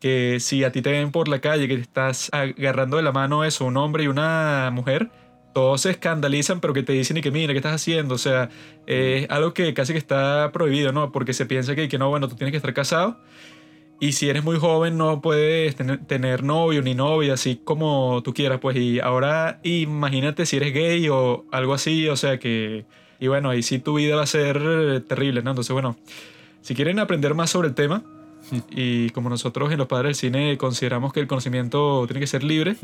[0.00, 3.12] que si a ti te ven por la calle que te estás agarrando de la
[3.12, 5.10] mano eso, un hombre y una mujer,
[5.56, 8.16] todos se escandalizan, pero que te dicen y que mira, ¿qué estás haciendo?
[8.16, 8.50] O sea,
[8.86, 11.12] es algo que casi que está prohibido, ¿no?
[11.12, 13.16] Porque se piensa que, que no, bueno, tú tienes que estar casado.
[13.98, 18.34] Y si eres muy joven no puedes tener, tener novio ni novia, así como tú
[18.34, 18.76] quieras, pues.
[18.76, 22.84] Y ahora imagínate si eres gay o algo así, o sea que...
[23.18, 25.52] Y bueno, ahí sí tu vida va a ser terrible, ¿no?
[25.52, 25.96] Entonces, bueno,
[26.60, 28.04] si quieren aprender más sobre el tema,
[28.70, 32.44] y como nosotros en los padres del cine consideramos que el conocimiento tiene que ser
[32.44, 32.76] libre,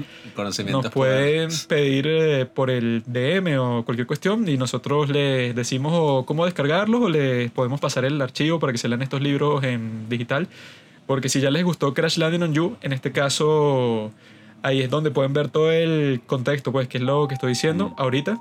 [0.72, 6.24] nos pueden pedir eh, por el DM o cualquier cuestión y nosotros les decimos o
[6.26, 10.08] cómo descargarlos o les podemos pasar el archivo para que se lean estos libros en
[10.08, 10.48] digital.
[11.06, 14.10] Porque si ya les gustó Crash Landing on You, en este caso
[14.62, 17.88] ahí es donde pueden ver todo el contexto, pues que es lo que estoy diciendo
[17.90, 17.94] Mm.
[18.00, 18.40] ahorita.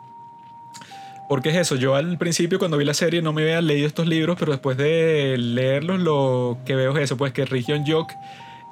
[1.31, 4.05] Porque es eso, yo al principio cuando vi la serie no me había leído estos
[4.05, 8.11] libros, pero después de leerlos lo que veo es eso, pues que Region Yok,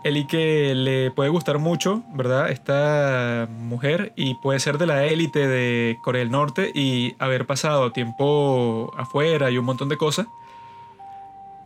[0.03, 2.51] él y que le puede gustar mucho, ¿verdad?
[2.51, 7.93] Esta mujer y puede ser de la élite de Corea del Norte y haber pasado
[7.93, 10.27] tiempo afuera y un montón de cosas.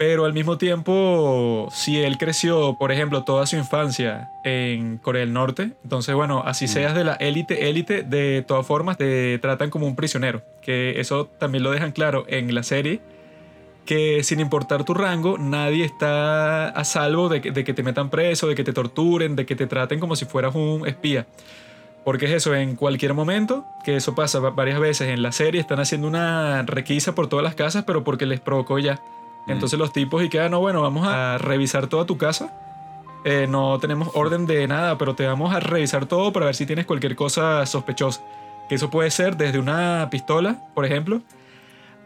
[0.05, 5.31] Pero al mismo tiempo, si él creció, por ejemplo, toda su infancia en Corea del
[5.31, 9.87] Norte, entonces, bueno, así seas de la élite, élite, de todas formas te tratan como
[9.87, 10.41] un prisionero.
[10.61, 12.99] Que eso también lo dejan claro en la serie,
[13.85, 18.09] que sin importar tu rango, nadie está a salvo de que, de que te metan
[18.09, 21.27] preso, de que te torturen, de que te traten como si fueras un espía.
[22.03, 25.61] Porque es eso, en cualquier momento, que eso pasa va- varias veces en la serie,
[25.61, 28.99] están haciendo una requisa por todas las casas, pero porque les provocó ya.
[29.47, 32.53] Entonces los tipos y que, ah, no, bueno, vamos a revisar toda tu casa.
[33.25, 36.65] Eh, no tenemos orden de nada, pero te vamos a revisar todo para ver si
[36.65, 38.21] tienes cualquier cosa sospechosa.
[38.69, 41.21] Que eso puede ser desde una pistola, por ejemplo,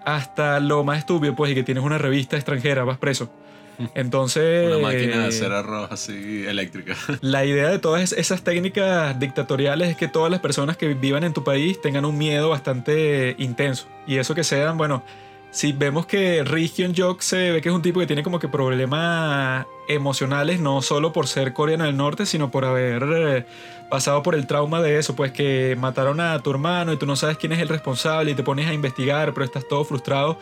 [0.05, 3.29] hasta lo más estúpido, pues, y que tienes una revista extranjera, vas preso.
[3.95, 4.67] Entonces...
[4.67, 6.95] Una máquina de hacer arroz así eléctrica.
[7.21, 11.33] La idea de todas esas técnicas dictatoriales es que todas las personas que vivan en
[11.33, 13.87] tu país tengan un miedo bastante intenso.
[14.07, 15.03] Y eso que sean, bueno,
[15.57, 18.37] si vemos que Ri Hyun Jok se ve que es un tipo que tiene como
[18.37, 23.45] que problemas emocionales, no solo por ser coreano del norte, sino por haber eh,
[23.89, 27.15] pasado por el trauma de eso, pues que mataron a tu hermano y tú no
[27.15, 30.37] sabes quién es el responsable y te pones a investigar, pero estás todo frustrado.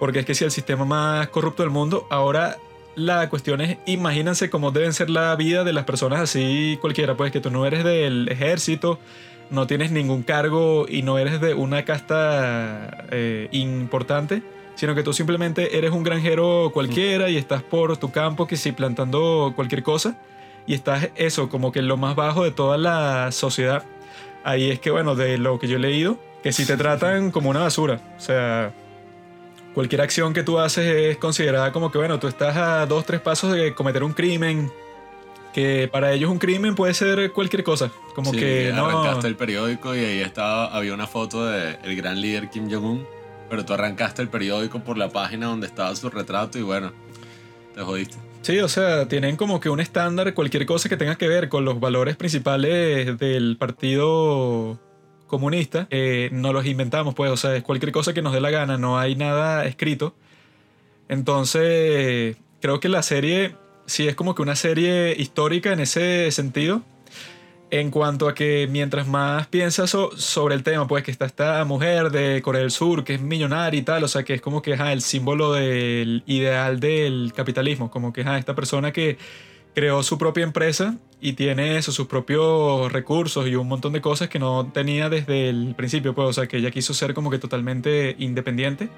[0.00, 2.56] Porque es que si el sistema más corrupto del mundo, ahora
[2.96, 7.30] la cuestión es, imagínense cómo deben ser la vida de las personas así cualquiera, pues
[7.30, 8.98] que tú no eres del ejército,
[9.50, 14.42] no tienes ningún cargo y no eres de una casta eh, importante,
[14.74, 18.72] sino que tú simplemente eres un granjero cualquiera y estás por tu campo que sí
[18.72, 20.18] plantando cualquier cosa
[20.66, 23.84] y estás eso como que lo más bajo de toda la sociedad.
[24.44, 27.50] Ahí es que bueno, de lo que yo he leído, que si te tratan como
[27.50, 28.72] una basura, o sea,
[29.74, 33.20] cualquier acción que tú haces es considerada como que bueno, tú estás a dos, tres
[33.20, 34.70] pasos de cometer un crimen,
[35.52, 38.86] que para ellos un crimen puede ser cualquier cosa, como Sí, que no...
[38.86, 43.06] arrancaste el periódico y ahí estaba, había una foto del el gran líder Kim Jong-un,
[43.50, 46.92] pero tú arrancaste el periódico por la página donde estaba su retrato y bueno,
[47.74, 48.16] te jodiste.
[48.42, 51.64] Sí, o sea, tienen como que un estándar, cualquier cosa que tenga que ver con
[51.64, 54.78] los valores principales del partido
[55.26, 58.50] comunista, eh, no los inventamos, pues, o sea, es cualquier cosa que nos dé la
[58.50, 60.14] gana, no hay nada escrito.
[61.08, 63.54] Entonces, creo que la serie
[63.88, 66.82] sí es como que una serie histórica en ese sentido.
[67.70, 71.62] En cuanto a que mientras más piensas so- sobre el tema, pues que está esta
[71.66, 74.62] mujer de Corea del Sur, que es millonaria y tal, o sea, que es como
[74.62, 79.18] que ajá, el símbolo del ideal del capitalismo, como que ajá, esta persona que
[79.74, 84.28] creó su propia empresa y tiene eso, sus propios recursos y un montón de cosas
[84.30, 87.38] que no tenía desde el principio, pues, o sea, que ella quiso ser como que
[87.38, 88.88] totalmente independiente.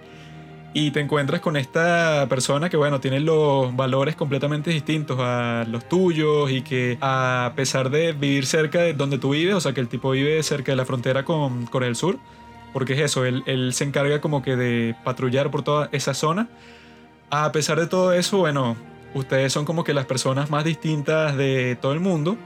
[0.72, 5.88] Y te encuentras con esta persona que, bueno, tiene los valores completamente distintos a los
[5.88, 9.80] tuyos y que a pesar de vivir cerca de donde tú vives, o sea, que
[9.80, 12.18] el tipo vive cerca de la frontera con Corea del Sur,
[12.72, 16.48] porque es eso, él, él se encarga como que de patrullar por toda esa zona.
[17.30, 18.76] A pesar de todo eso, bueno,
[19.14, 22.36] ustedes son como que las personas más distintas de todo el mundo.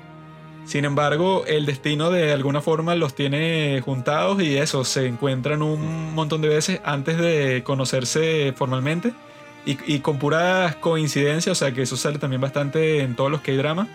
[0.67, 6.15] Sin embargo, el destino de alguna forma los tiene juntados y eso, se encuentran un
[6.15, 9.13] montón de veces antes de conocerse formalmente
[9.67, 13.41] y, y con puras coincidencias, o sea que eso sale también bastante en todos los
[13.41, 13.89] K-dramas.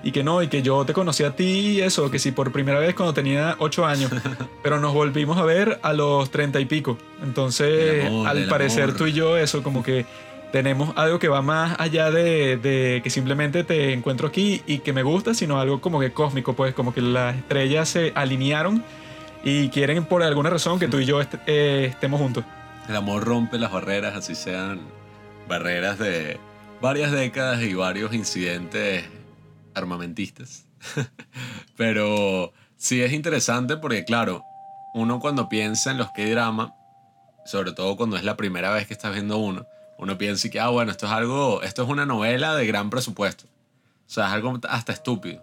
[0.00, 2.78] Y que no, y que yo te conocí a ti, eso, que sí, por primera
[2.78, 4.12] vez cuando tenía 8 años,
[4.62, 6.98] pero nos volvimos a ver a los 30 y pico.
[7.22, 8.96] Entonces, amor, al parecer amor.
[8.96, 10.06] tú y yo, eso, como que
[10.52, 14.92] tenemos algo que va más allá de, de que simplemente te encuentro aquí y que
[14.92, 18.82] me gusta, sino algo como que cósmico, pues como que las estrellas se alinearon
[19.44, 22.44] y quieren por alguna razón que tú y yo est- eh, estemos juntos.
[22.88, 24.80] El amor rompe las barreras, así sean
[25.48, 26.38] barreras de
[26.80, 29.04] varias décadas y varios incidentes
[29.74, 30.64] armamentistas.
[31.76, 34.42] Pero sí es interesante porque, claro,
[34.94, 36.74] uno cuando piensa en los K-drama,
[37.44, 39.66] sobre todo cuando es la primera vez que estás viendo uno,
[39.98, 43.46] uno piensa que, ah, bueno, esto es algo, esto es una novela de gran presupuesto.
[43.46, 45.42] O sea, es algo hasta estúpido.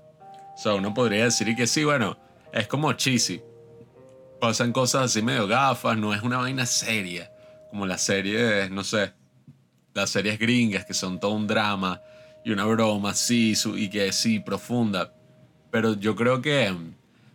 [0.56, 2.18] O sea, uno podría decir que sí, bueno,
[2.54, 3.42] es como cheesy.
[4.40, 7.30] Pasan cosas así medio gafas, no es una vaina seria.
[7.70, 9.12] Como las series, no sé,
[9.94, 12.02] las series gringas que son todo un drama
[12.46, 15.14] y una broma así y que sí, profunda.
[15.70, 16.74] Pero yo creo que,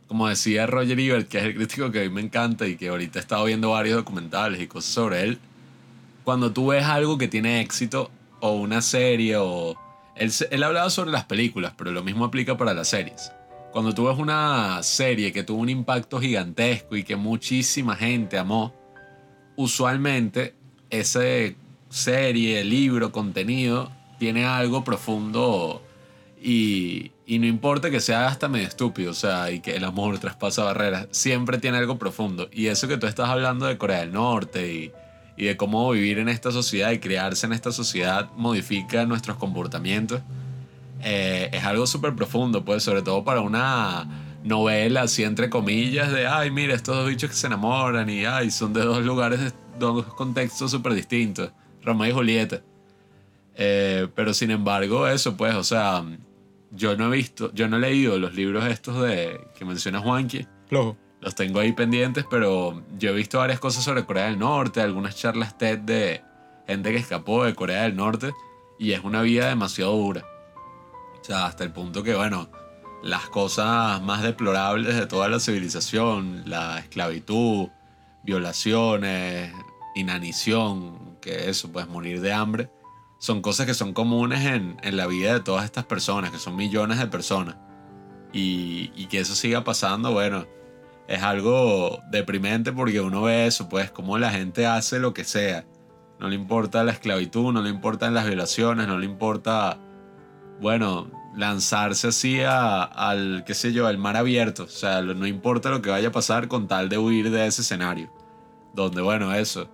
[0.07, 2.89] como decía Roger Ebert, que es el crítico que a mí me encanta y que
[2.89, 5.39] ahorita he estado viendo varios documentales y cosas sobre él,
[6.31, 9.75] cuando tú ves algo que tiene éxito o una serie o...
[10.15, 13.33] Él, él hablaba sobre las películas, pero lo mismo aplica para las series.
[13.73, 18.73] Cuando tú ves una serie que tuvo un impacto gigantesco y que muchísima gente amó,
[19.57, 20.55] usualmente
[20.89, 21.57] ese
[21.89, 23.91] serie, libro, contenido
[24.21, 25.83] tiene algo profundo
[26.41, 30.17] y, y no importa que sea hasta medio estúpido, o sea, y que el amor
[30.21, 32.49] traspasa barreras, siempre tiene algo profundo.
[32.53, 34.93] Y eso que tú estás hablando de Corea del Norte y,
[35.37, 40.21] y de cómo vivir en esta sociedad y crearse en esta sociedad modifica nuestros comportamientos,
[41.03, 46.27] eh, es algo súper profundo, pues, sobre todo para una novela así entre comillas de,
[46.27, 49.53] ay, mira, estos dos bichos que se enamoran y, ay, son de dos lugares, de
[49.79, 51.51] dos contextos súper distintos,
[51.83, 52.63] Romeo y Julieta.
[53.57, 56.05] Eh, pero sin embargo, eso, pues, o sea,
[56.71, 60.47] yo no he visto, yo no he leído los libros estos de que menciona Juanqui.
[60.67, 60.97] Flojo.
[61.21, 65.17] Los tengo ahí pendientes, pero yo he visto varias cosas sobre Corea del Norte, algunas
[65.17, 66.23] charlas TED de
[66.67, 68.33] gente que escapó de Corea del Norte
[68.79, 70.25] y es una vida demasiado dura.
[71.21, 72.49] O sea, hasta el punto que, bueno,
[73.03, 77.69] las cosas más deplorables de toda la civilización, la esclavitud,
[78.23, 79.53] violaciones,
[79.95, 82.71] inanición, que eso, pues morir de hambre,
[83.19, 86.57] son cosas que son comunes en, en la vida de todas estas personas, que son
[86.57, 87.57] millones de personas.
[88.33, 90.47] Y, y que eso siga pasando, bueno,
[91.11, 95.67] es algo deprimente porque uno ve eso, pues, cómo la gente hace lo que sea.
[96.19, 99.79] No le importa la esclavitud, no le importan las violaciones, no le importa,
[100.61, 104.65] bueno, lanzarse así a- al, qué sé yo, al mar abierto.
[104.65, 107.63] O sea, no importa lo que vaya a pasar con tal de huir de ese
[107.63, 108.13] escenario.
[108.75, 109.69] Donde, bueno, eso.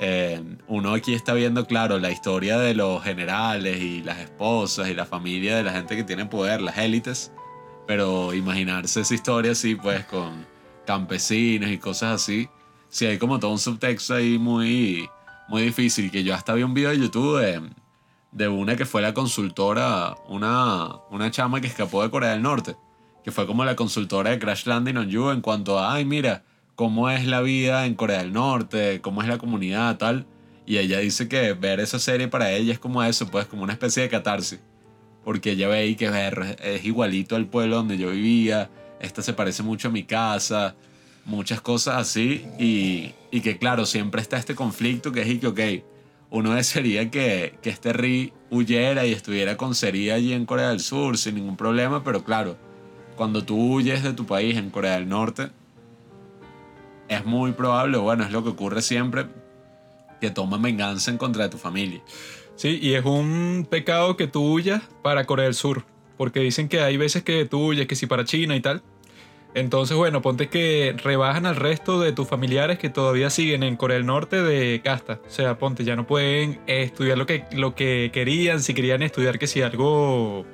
[0.00, 4.94] eh, uno aquí está viendo, claro, la historia de los generales y las esposas y
[4.94, 7.30] la familia de la gente que tiene poder, las élites.
[7.86, 10.44] Pero imaginarse esa historia así, pues, con
[10.86, 12.48] campesinos y cosas así.
[12.88, 15.08] Sí, hay como todo un subtexto ahí muy,
[15.48, 16.10] muy difícil.
[16.10, 17.62] Que yo hasta vi un video de YouTube de,
[18.32, 22.76] de una que fue la consultora, una, una chama que escapó de Corea del Norte,
[23.24, 26.44] que fue como la consultora de Crash Landing on You en cuanto a, ay, mira,
[26.74, 30.26] cómo es la vida en Corea del Norte, cómo es la comunidad, tal.
[30.66, 33.72] Y ella dice que ver esa serie para ella es como eso, pues como una
[33.72, 34.60] especie de catarsis.
[35.24, 36.10] Porque ella ve ahí que
[36.62, 38.70] es igualito al pueblo donde yo vivía,
[39.02, 40.74] esta se parece mucho a mi casa,
[41.24, 42.46] muchas cosas así.
[42.58, 45.60] Y, que claro, siempre está este conflicto que es y que, ok,
[46.30, 50.80] uno desearía que, que este Ri huyera y estuviera con Seri allí en Corea del
[50.80, 52.56] Sur sin ningún problema, pero claro,
[53.16, 55.50] cuando tú huyes de tu país en Corea del Norte,
[57.08, 59.26] es muy probable, bueno, es lo que ocurre siempre,
[60.20, 62.00] que toman venganza en contra de tu familia.
[62.56, 65.84] Sí, y es un pecado que tú huyas para Corea del Sur,
[66.16, 68.82] porque dicen que hay veces que tú huyes, que si para China y tal.
[69.54, 73.98] Entonces, bueno, ponte que rebajan al resto de tus familiares que todavía siguen en Corea
[73.98, 75.20] del Norte de casta.
[75.26, 79.38] O sea, ponte, ya no pueden estudiar lo que, lo que querían, si querían estudiar
[79.38, 80.46] que si algo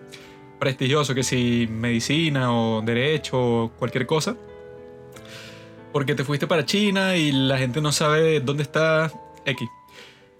[0.58, 4.36] prestigioso, que si medicina o derecho o cualquier cosa.
[5.92, 9.12] Porque te fuiste para China y la gente no sabe dónde está
[9.44, 9.68] X.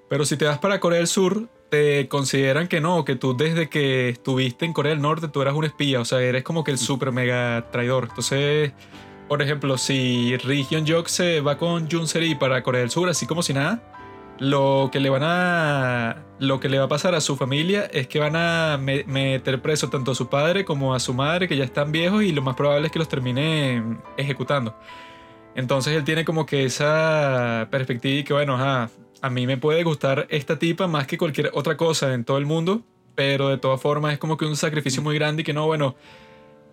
[0.09, 3.69] Pero si te vas para Corea del Sur, te consideran que no, que tú desde
[3.69, 6.71] que estuviste en Corea del Norte tú eras un espía, o sea, eres como que
[6.71, 8.07] el super mega traidor.
[8.09, 8.73] Entonces,
[9.29, 13.27] por ejemplo, si Ri Jok se va con Jun Seri para Corea del Sur, así
[13.27, 13.83] como si nada,
[14.39, 18.07] lo que le van a lo que le va a pasar a su familia es
[18.07, 21.57] que van a me- meter preso tanto a su padre como a su madre que
[21.57, 23.83] ya están viejos y lo más probable es que los termine
[24.17, 24.79] ejecutando.
[25.57, 28.91] Entonces él tiene como que esa perspectiva y que bueno, ajá,
[29.23, 32.47] a mí me puede gustar esta tipa más que cualquier otra cosa en todo el
[32.47, 32.83] mundo,
[33.15, 35.97] pero de todas formas es como que un sacrificio muy grande y que no, bueno,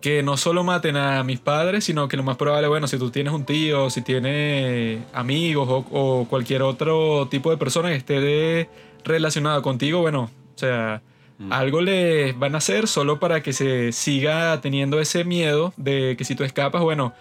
[0.00, 3.10] que no solo maten a mis padres, sino que lo más probable, bueno, si tú
[3.10, 8.20] tienes un tío, si tienes amigos o, o cualquier otro tipo de persona que esté
[8.20, 8.68] de-
[9.04, 11.02] relacionada contigo, bueno, o sea,
[11.38, 11.52] Mm.
[11.52, 16.24] algo les van a hacer solo para que se siga teniendo ese miedo de que
[16.24, 17.12] si tú escapas, bueno,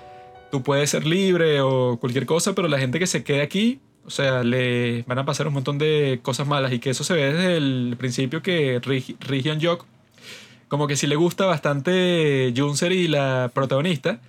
[0.51, 4.09] tú puedes ser libre o cualquier cosa, pero la gente que se quede aquí, o
[4.09, 7.33] sea, le van a pasar un montón de cosas malas y que eso se ve
[7.33, 8.79] desde el principio que
[9.43, 9.85] Hyun Jok
[10.67, 14.19] como que sí le gusta bastante Junser y la protagonista,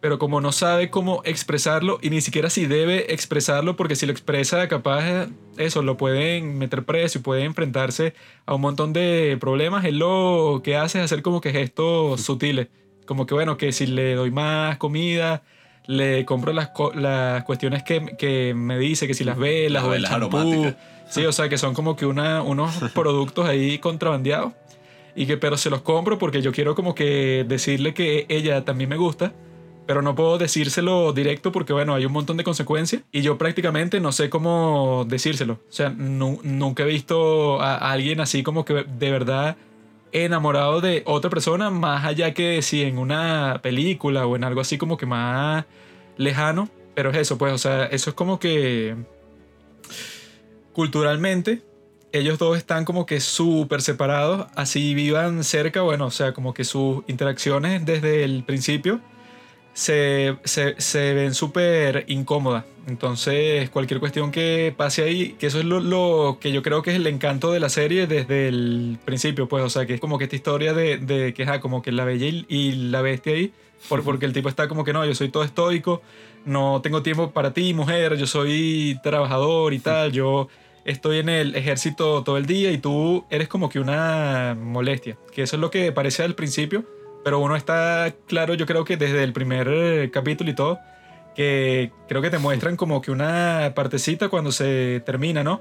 [0.00, 4.12] pero como no sabe cómo expresarlo y ni siquiera si debe expresarlo, porque si lo
[4.12, 8.14] expresa, capaz eh, eso lo pueden meter preso y puede enfrentarse
[8.46, 9.84] a un montón de problemas.
[9.84, 12.68] Él lo que hace es hacer como que gestos sutiles,
[13.06, 15.42] como que bueno, que si le doy más comida,
[15.86, 19.94] le compro las, las cuestiones que, que me dice, que si las velas Las o
[19.94, 20.74] el champú.
[21.08, 24.52] Sí, o sea, que son como que una, unos productos ahí contrabandeados.
[25.14, 28.90] Y que, pero se los compro porque yo quiero como que decirle que ella también
[28.90, 29.32] me gusta.
[29.86, 33.02] Pero no puedo decírselo directo porque, bueno, hay un montón de consecuencias.
[33.12, 35.54] Y yo prácticamente no sé cómo decírselo.
[35.54, 39.56] O sea, nu- nunca he visto a alguien así como que de verdad
[40.12, 44.78] enamorado de otra persona, más allá que si en una película o en algo así
[44.78, 45.64] como que más
[46.16, 46.68] lejano.
[46.94, 48.96] Pero es eso, pues, o sea, eso es como que
[50.72, 51.62] culturalmente
[52.12, 56.64] ellos dos están como que súper separados, así vivan cerca, bueno, o sea, como que
[56.64, 59.00] sus interacciones desde el principio
[59.74, 62.64] se, se, se ven súper incómodas.
[62.86, 66.96] Entonces, cualquier cuestión que pase ahí, que eso es lo, que yo creo que es
[66.96, 70.24] el encanto de la serie desde el principio, pues, o sea, que es como que
[70.24, 73.52] esta historia de, de que, ajá, como que la bella y, la bestia ahí,
[73.88, 76.00] por, porque el tipo está como que no, yo soy todo estoico,
[76.44, 80.46] no tengo tiempo para ti, mujer, yo soy trabajador y tal, yo
[80.84, 85.42] estoy en el ejército todo el día y tú eres como que una molestia, que
[85.42, 86.84] eso es lo que parece al principio,
[87.24, 90.78] pero uno está claro, yo creo que desde el primer capítulo y todo,
[91.36, 95.60] que creo que te muestran como que una partecita cuando se termina, ¿no?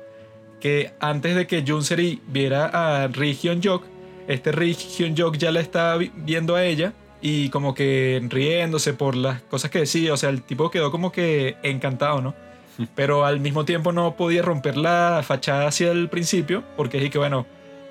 [0.61, 2.65] Que antes de que Junseri viera
[3.03, 3.83] a Ri Hyun Jok,
[4.27, 8.93] este Ri Hyun Jok ya la está vi- viendo a ella y como que riéndose
[8.93, 12.33] por las cosas que decía, o sea, el tipo quedó como que encantado, ¿no?
[12.95, 17.17] Pero al mismo tiempo no podía romper la fachada hacia el principio, porque es que,
[17.17, 17.45] bueno,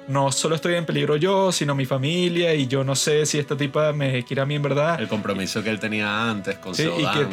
[0.09, 3.57] no solo estoy en peligro yo, sino mi familia, y yo no sé si esta
[3.57, 5.00] tipa me quiere a mí en verdad.
[5.00, 7.18] El compromiso que él tenía antes con Sí, y Seodan.
[7.18, 7.24] que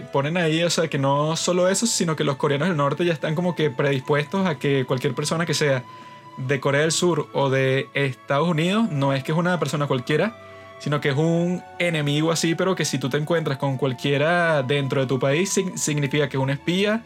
[0.00, 3.04] te ponen ahí, o sea, que no solo eso, sino que los coreanos del norte
[3.04, 5.82] ya están como que predispuestos a que cualquier persona que sea
[6.36, 10.36] de Corea del Sur o de Estados Unidos, no es que es una persona cualquiera,
[10.78, 15.00] sino que es un enemigo así, pero que si tú te encuentras con cualquiera dentro
[15.00, 17.02] de tu país, sig- significa que es un espía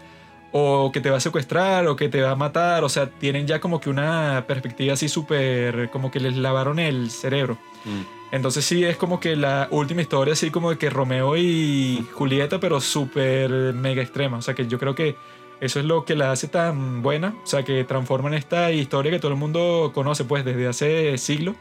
[0.53, 3.47] o que te va a secuestrar o que te va a matar, o sea, tienen
[3.47, 7.59] ya como que una perspectiva así súper, como que les lavaron el cerebro.
[7.85, 8.35] Mm.
[8.35, 12.61] Entonces sí es como que la última historia así como de que Romeo y Julieta,
[12.61, 14.39] pero súper mega extrema.
[14.39, 15.17] O sea que yo creo que
[15.63, 19.21] Eso es lo que la hace tan buena, o sea, que transforman esta historia que
[19.21, 21.55] todo el mundo conoce pues desde hace siglos.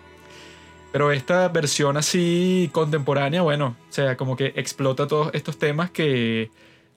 [0.91, 6.49] Pero esta versión así contemporánea, bueno, o sea, como que explota todos estos temas que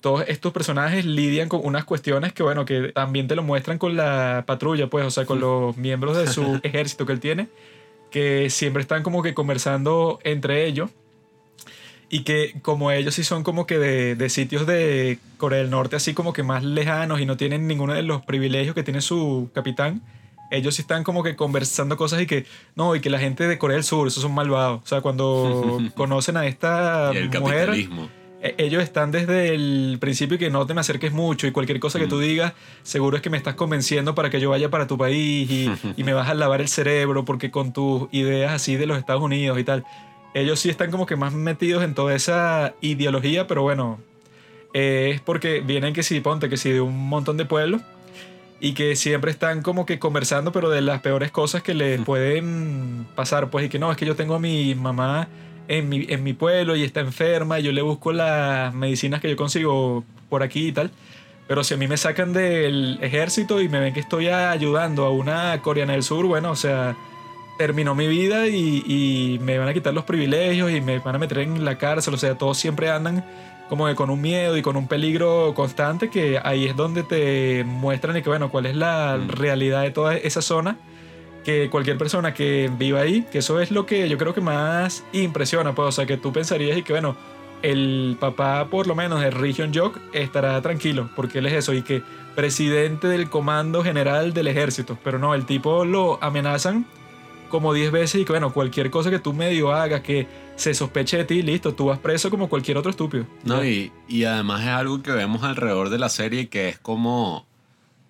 [0.04, 3.96] todos estos personajes lidian con unas cuestiones que, bueno, que también te lo muestran con
[3.96, 7.48] la patrulla, pues, o sea, con los miembros de su ejército que él tiene,
[8.10, 10.90] que siempre están como que conversando entre ellos
[12.10, 15.96] y que como ellos sí son como que de, de, sitios de Corea del Norte
[15.96, 19.48] así como que más lejanos y no tienen ninguno de los privilegios que tiene su
[19.54, 20.02] capitán,
[20.50, 22.44] ellos sí están como que conversando cosas y que
[22.76, 24.82] no, y que la gente de Corea del Sur, esos son malvados.
[24.82, 28.23] O sea, cuando conocen a esta y el mujer, capitalismo.
[28.44, 31.98] E- ellos están desde el principio que no te me acerques mucho y cualquier cosa
[31.98, 34.98] que tú digas, seguro es que me estás convenciendo para que yo vaya para tu
[34.98, 38.86] país y, y me vas a lavar el cerebro porque con tus ideas así de
[38.86, 39.84] los Estados Unidos y tal.
[40.34, 43.98] Ellos sí están como que más metidos en toda esa ideología, pero bueno,
[44.74, 47.80] eh, es porque vienen que sí, ponte que sí, de un montón de pueblos
[48.60, 53.06] y que siempre están como que conversando, pero de las peores cosas que les pueden
[53.14, 55.28] pasar, pues, y que no, es que yo tengo a mi mamá
[55.68, 59.30] en mi, en mi pueblo y está enferma y yo le busco las medicinas que
[59.30, 60.90] yo consigo por aquí y tal.
[61.46, 65.10] Pero si a mí me sacan del ejército y me ven que estoy ayudando a
[65.10, 66.96] una coreana del sur, bueno, o sea,
[67.58, 71.18] terminó mi vida y, y me van a quitar los privilegios y me van a
[71.18, 72.14] meter en la cárcel.
[72.14, 73.24] O sea, todos siempre andan
[73.68, 77.64] como que con un miedo y con un peligro constante que ahí es donde te
[77.64, 79.28] muestran y que, bueno, cuál es la Mm.
[79.28, 80.76] realidad de toda esa zona.
[81.44, 85.04] Que cualquier persona que viva ahí, que eso es lo que yo creo que más
[85.12, 87.16] impresiona, pues, o sea, que tú pensarías y que, bueno,
[87.62, 91.82] el papá, por lo menos de Region Jock, estará tranquilo, porque él es eso, y
[91.82, 92.02] que
[92.34, 96.86] presidente del comando general del ejército, pero no, el tipo lo amenazan
[97.48, 100.26] como 10 veces y que, bueno, cualquier cosa que tú medio hagas que
[100.56, 103.26] se sospeche de ti, listo, tú vas preso como cualquier otro estúpido.
[103.44, 107.46] No, y, y además es algo que vemos alrededor de la serie que es como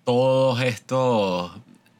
[0.03, 1.51] todos estos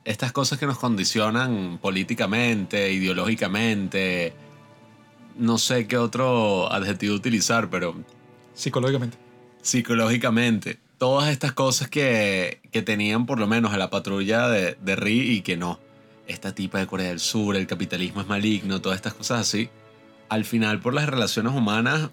[0.06, 4.34] estas cosas que nos condicionan políticamente, ideológicamente,
[5.38, 7.96] no sé qué otro adjetivo utilizar, pero
[8.54, 9.18] Psicológicamente.
[9.62, 14.96] psicológicamente, todas estas cosas que, que tenían por lo menos a la patrulla de, de
[14.96, 15.80] Ri y que no,
[16.28, 19.70] esta tipa de Corea del Sur, el capitalismo es maligno, todas estas cosas así,
[20.30, 22.12] al final por las relaciones humanas,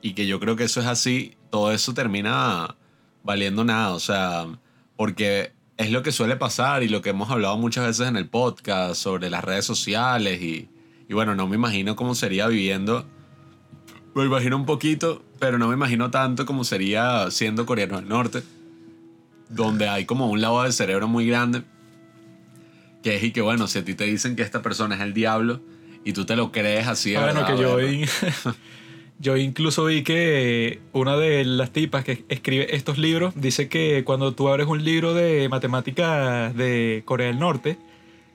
[0.00, 2.76] y que yo creo que eso es así, todo eso termina
[3.22, 4.46] valiendo nada, o sea,
[4.96, 8.28] porque es lo que suele pasar y lo que hemos hablado muchas veces en el
[8.28, 10.68] podcast sobre las redes sociales y,
[11.08, 13.06] y bueno, no me imagino cómo sería viviendo
[14.14, 18.42] me imagino un poquito, pero no me imagino tanto como sería siendo coreano del norte,
[19.48, 21.62] donde hay como un lado del cerebro muy grande,
[23.02, 25.14] que es y que bueno, si a ti te dicen que esta persona es el
[25.14, 25.60] diablo
[26.04, 28.08] y tú te lo crees así Ah, bueno, que yo, ¿verdad?
[29.22, 34.34] yo incluso vi que una de las tipas que escribe estos libros dice que cuando
[34.34, 37.78] tú abres un libro de matemáticas de Corea del Norte,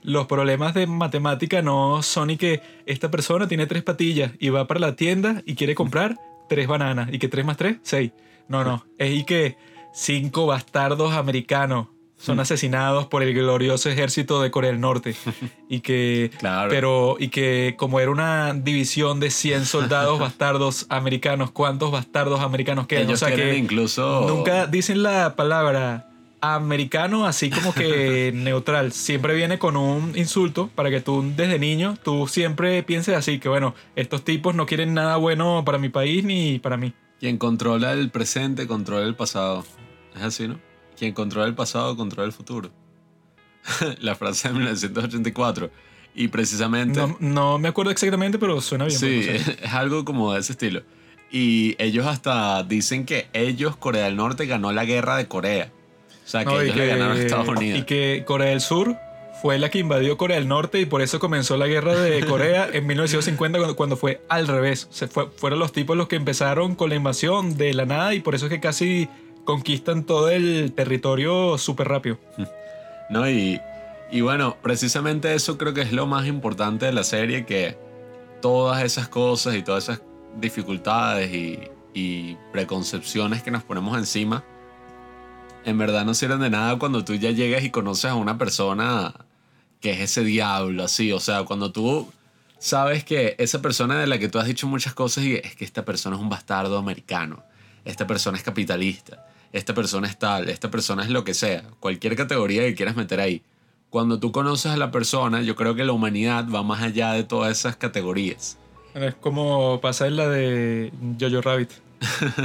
[0.02, 4.66] los problemas de matemática no son y que esta persona tiene tres patillas y va
[4.66, 6.16] para la tienda y quiere comprar
[6.48, 8.12] tres bananas y que tres más tres, seis.
[8.48, 9.58] No, no, es y que
[9.92, 11.88] cinco bastardos americanos
[12.18, 15.14] son asesinados por el glorioso ejército de Corea del Norte
[15.68, 16.68] y que Claro.
[16.68, 22.86] pero y que como era una división de 100 soldados bastardos americanos, ¿cuántos bastardos americanos
[22.86, 23.04] quedan?
[23.04, 24.26] Ellos o sea que incluso...
[24.28, 26.04] nunca dicen la palabra
[26.40, 28.92] americano así como que neutral.
[28.92, 33.48] Siempre viene con un insulto para que tú desde niño tú siempre pienses así que
[33.48, 36.92] bueno, estos tipos no quieren nada bueno para mi país ni para mí.
[37.20, 39.64] Quien controla el presente, controla el pasado.
[40.14, 40.67] Es así, ¿no?
[40.98, 42.70] Quien controla el pasado, controla el futuro.
[44.00, 45.70] La frase de 1984.
[46.14, 46.98] Y precisamente...
[46.98, 48.98] No, no me acuerdo exactamente, pero suena bien.
[48.98, 49.56] Sí, no sé.
[49.62, 50.82] es algo como de ese estilo.
[51.30, 55.70] Y ellos hasta dicen que ellos, Corea del Norte, ganó la guerra de Corea.
[56.24, 57.80] O sea, que No, ellos le ganaron a Estados Unidos.
[57.80, 58.96] y que Corea del Sur
[59.40, 62.68] fue la que invadió Corea del Norte y por eso comenzó la guerra de Corea
[62.72, 64.88] en 1950 cuando, cuando fue al revés.
[64.90, 68.20] Se fue, fueron los tipos los que empezaron con la invasión de la nada y
[68.20, 69.08] por eso es que casi
[69.48, 72.18] conquistan todo el territorio súper rápido.
[73.08, 73.30] ¿no?
[73.30, 73.58] Y,
[74.10, 77.78] y bueno, precisamente eso creo que es lo más importante de la serie, que
[78.42, 80.02] todas esas cosas y todas esas
[80.38, 81.60] dificultades y,
[81.94, 84.44] y preconcepciones que nos ponemos encima,
[85.64, 89.14] en verdad no sirven de nada cuando tú ya llegas y conoces a una persona
[89.80, 92.06] que es ese diablo, así, o sea, cuando tú
[92.58, 95.64] sabes que esa persona de la que tú has dicho muchas cosas y es que
[95.64, 97.42] esta persona es un bastardo americano,
[97.86, 102.16] esta persona es capitalista, esta persona es tal, esta persona es lo que sea, cualquier
[102.16, 103.42] categoría que quieras meter ahí.
[103.90, 107.24] Cuando tú conoces a la persona, yo creo que la humanidad va más allá de
[107.24, 108.58] todas esas categorías.
[108.94, 111.70] Es como pasa en la de Jojo Rabbit.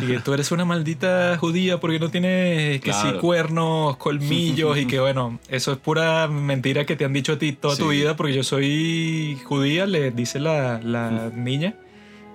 [0.02, 3.20] Y que tú eres una maldita judía porque no tienes que sí Claro.
[3.20, 7.52] cuernos, colmillos y que bueno, eso es pura mentira que te han dicho a ti
[7.54, 7.98] toda tu Sí.
[7.98, 11.76] vida porque yo soy judía, le dice la, la niña.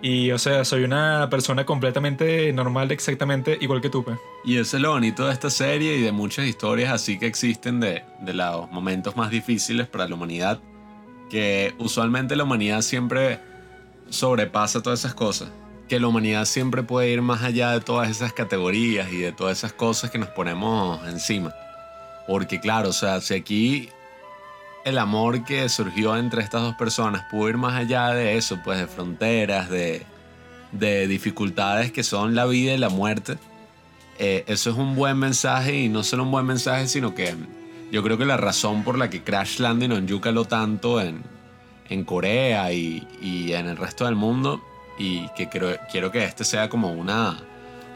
[0.01, 4.05] Y o sea, soy una persona completamente normal, exactamente igual que tú.
[4.05, 4.18] pues.
[4.44, 7.80] Y eso es lo bonito de esta serie y de muchas historias así que existen
[7.80, 10.61] de, de los momentos más difíciles para la humanidad,
[11.30, 13.40] que usualmente la humanidad siempre
[14.09, 15.51] sobrepasa todas esas cosas,
[15.88, 19.59] que la humanidad siempre puede ir más allá de todas esas categorías y de todas
[19.59, 21.53] esas cosas que nos ponemos encima.
[22.28, 23.88] Porque claro, o sea, si aquí
[24.85, 28.79] el amor que surgió entre estas dos personas pudo ir más allá de eso, pues
[28.79, 30.07] de fronteras, de,
[30.72, 33.39] de dificultades que son la vida y la muerte,
[34.18, 37.35] eh, eso es un buen mensaje y no solo un buen mensaje, sino que
[37.93, 41.22] yo creo que la razón por la que Crash Landing on You caló tanto en,
[42.05, 44.61] Corea y, y en el resto del mundo
[44.99, 47.39] y que creo, quiero que este sea como una,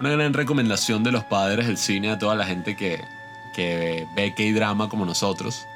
[0.00, 2.98] una gran recomendación de los padres del cine a toda la gente que,
[3.54, 5.66] que ve K-drama como nosotros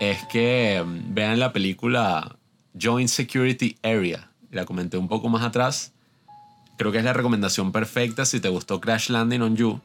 [0.00, 2.36] es que mm, vean la película
[2.80, 4.30] Joint Security Area.
[4.50, 5.92] La comenté un poco más atrás.
[6.76, 9.80] Creo que es la recomendación perfecta si te gustó Crash Landing on You,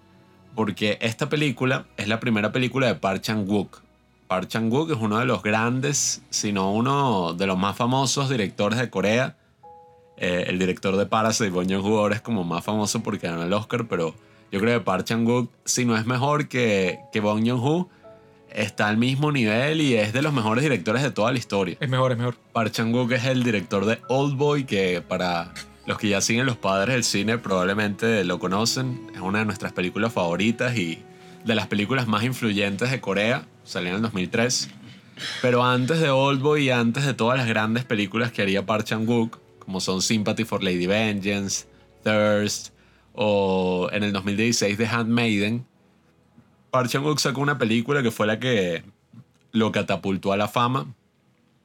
[0.55, 3.82] porque esta película es la primera película de Park Chan-wook.
[4.28, 8.80] Park Chan-wook es uno de los grandes, si no uno de los más famosos directores
[8.80, 9.36] de Corea.
[10.18, 13.51] Eh, el director de Parasite, Bong Joon-ho, ahora es como más famoso porque ganó el
[13.51, 14.16] Oscar, pero
[14.49, 17.89] yo creo que Park Chan-wook, si no es mejor que, que Bong Joon-ho,
[18.56, 21.78] está al mismo nivel y es de los mejores directores de toda la historia.
[21.80, 22.36] Es mejor, es mejor.
[22.53, 25.53] Park Chan-wook es el director de Oldboy, que para
[25.86, 29.10] los que ya siguen los padres del cine probablemente lo conocen.
[29.14, 31.03] Es una de nuestras películas favoritas y
[31.43, 33.45] de las películas más influyentes de Corea.
[33.64, 34.70] Salió en el 2003.
[35.41, 39.39] Pero antes de Oldboy y antes de todas las grandes películas que haría Park Chan-wook,
[39.60, 41.66] como son Sympathy for Lady Vengeance,
[42.03, 42.74] Thirst
[43.14, 45.66] o en el 2016 The Handmaiden,
[46.76, 48.84] Park Chan-wook sacó una película que fue la que
[49.53, 50.93] lo catapultó a la fama,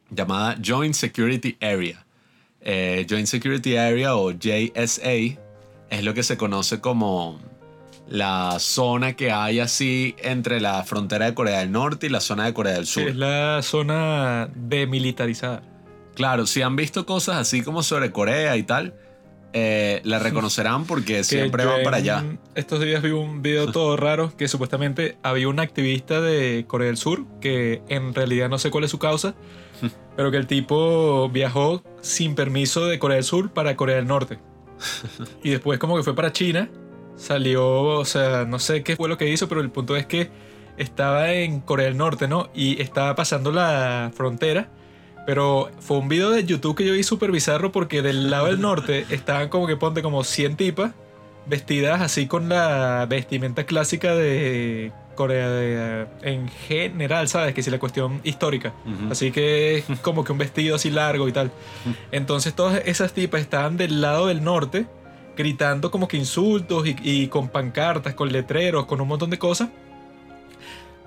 [0.09, 2.07] llamada Joint Security Area.
[2.61, 5.11] Eh, Joint Security Area o JSA
[5.91, 7.41] es lo que se conoce como
[8.09, 12.45] la zona que hay así entre la frontera de Corea del Norte y la zona
[12.45, 13.09] de Corea del Sur.
[13.09, 15.65] es la zona demilitarizada.
[16.15, 18.95] Claro, si han visto cosas así como sobre Corea y tal,
[19.53, 22.25] eh, la reconocerán porque Que siempre van para allá.
[22.55, 26.97] Estos días vi un video todo raro que supuestamente había un activista de Corea del
[26.97, 29.35] Sur que en realidad no sé cuál es su causa,
[30.17, 34.39] pero que el tipo viajó sin permiso de Corea del Sur para Corea del Norte.
[35.43, 36.71] Y después como que fue para China,
[37.17, 40.31] salió, o sea, no sé qué fue lo que hizo, pero el punto es que
[40.77, 42.51] estaba en Corea del Norte, ¿no?
[42.55, 44.71] Y estaba pasando la frontera.
[45.31, 48.61] Pero fue un video de YouTube que yo vi súper bizarro porque del lado del
[48.61, 50.91] norte estaban como que ponte como 100 tipas
[51.47, 57.55] vestidas así con la vestimenta clásica de Corea de- en general, ¿sabes?
[57.55, 58.73] Que si la cuestión histórica.
[59.09, 61.53] Así que es como que un vestido así largo y tal.
[62.11, 64.87] Entonces todas esas tipas estaban del lado del norte
[65.37, 69.69] gritando como que insultos y, y con pancartas, con letreros, con un montón de cosas.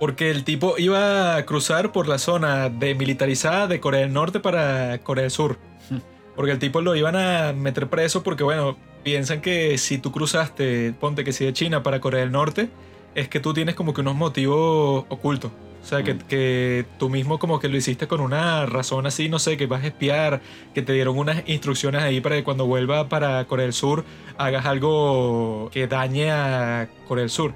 [0.03, 4.97] Porque el tipo iba a cruzar por la zona demilitarizada de Corea del Norte para
[4.97, 5.57] Corea del Sur.
[6.35, 10.93] Porque el tipo lo iban a meter preso porque, bueno, piensan que si tú cruzaste,
[10.99, 12.67] ponte que si de China para Corea del Norte,
[13.15, 15.51] es que tú tienes como que unos motivos ocultos.
[15.81, 16.19] O sea, que, Mm.
[16.27, 19.85] que tú mismo como que lo hiciste con una razón así, no sé, que vas
[19.85, 20.41] a espiar,
[20.73, 24.03] que te dieron unas instrucciones ahí para que cuando vuelva para Corea del Sur
[24.37, 27.53] hagas algo que dañe a Corea del Sur.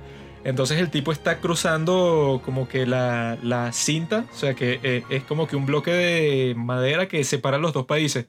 [0.47, 5.25] Entonces el tipo está cruzando como que la, la cinta, o sea que eh, es
[5.25, 8.27] como que un bloque de madera que separa los dos países.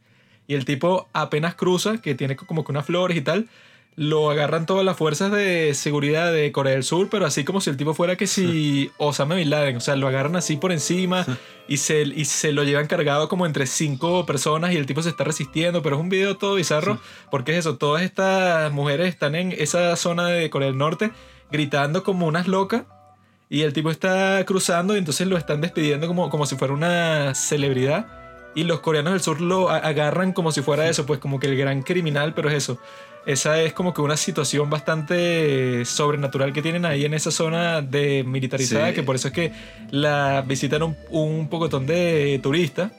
[0.48, 3.48] Y el tipo apenas cruza, que tiene como que unas flores y tal,
[3.94, 7.70] lo agarran todas las fuerzas de seguridad de Corea del Sur, pero así como si
[7.70, 11.24] el tipo fuera que si Osama Bin Laden, o sea, lo agarran así por encima
[11.68, 15.10] y se, y se lo llevan cargado como entre cinco personas y el tipo se
[15.10, 16.98] está resistiendo, pero es un video todo bizarro,
[17.30, 21.12] porque es eso, todas estas mujeres están en esa zona de Corea del Norte
[21.50, 22.82] gritando como unas locas
[23.50, 27.34] y el tipo está cruzando y entonces lo están despidiendo como, como si fuera una
[27.34, 28.06] celebridad.
[28.54, 31.56] Y los coreanos del sur lo agarran como si fuera eso, pues como que el
[31.56, 32.78] gran criminal, pero es eso.
[33.26, 38.24] Esa es como que una situación bastante sobrenatural que tienen ahí en esa zona de
[38.24, 38.94] militarizada, Sí.
[38.94, 39.52] que por eso es que
[39.90, 42.90] la visitan un, un pocotón de turistas.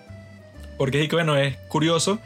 [0.78, 2.20] Porque es que, bueno, es curioso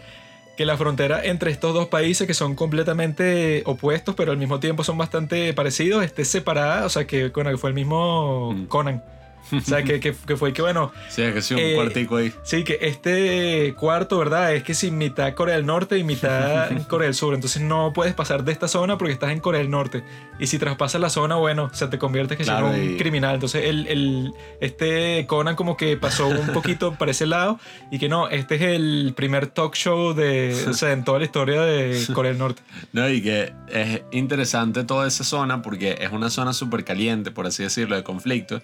[0.56, 4.84] que la frontera entre estos dos países que son completamente opuestos, pero al mismo tiempo
[4.84, 8.66] son bastante parecidos, esté separada, o sea que, bueno, que fue el mismo Mm.
[8.66, 9.04] Conan.
[9.52, 12.16] O sea, que, que, que fue que, bueno, Sí, es que sí, un Eh, cuartico
[12.18, 12.32] ahí.
[12.44, 14.54] Sí, que este cuarto, ¿verdad?
[14.56, 17.34] Es que si mitad Corea del Norte y mitad Corea del Sur.
[17.36, 20.04] Entonces no puedes pasar de esta zona porque estás en Corea del Norte.
[20.40, 22.98] Y si traspasas la zona, bueno, o sea, te conviertes que Claro, en un y-
[22.98, 23.36] criminal.
[23.36, 27.60] Entonces el, el- este Conan como que pasó un poquito para ese lado
[27.92, 31.26] y que no, este es el primer talk show de, o sea, en toda la
[31.26, 32.62] historia de Corea del Norte.
[32.94, 37.46] No, y que es interesante toda esa zona porque es una zona súper caliente, por
[37.46, 38.62] así decirlo, de conflicto.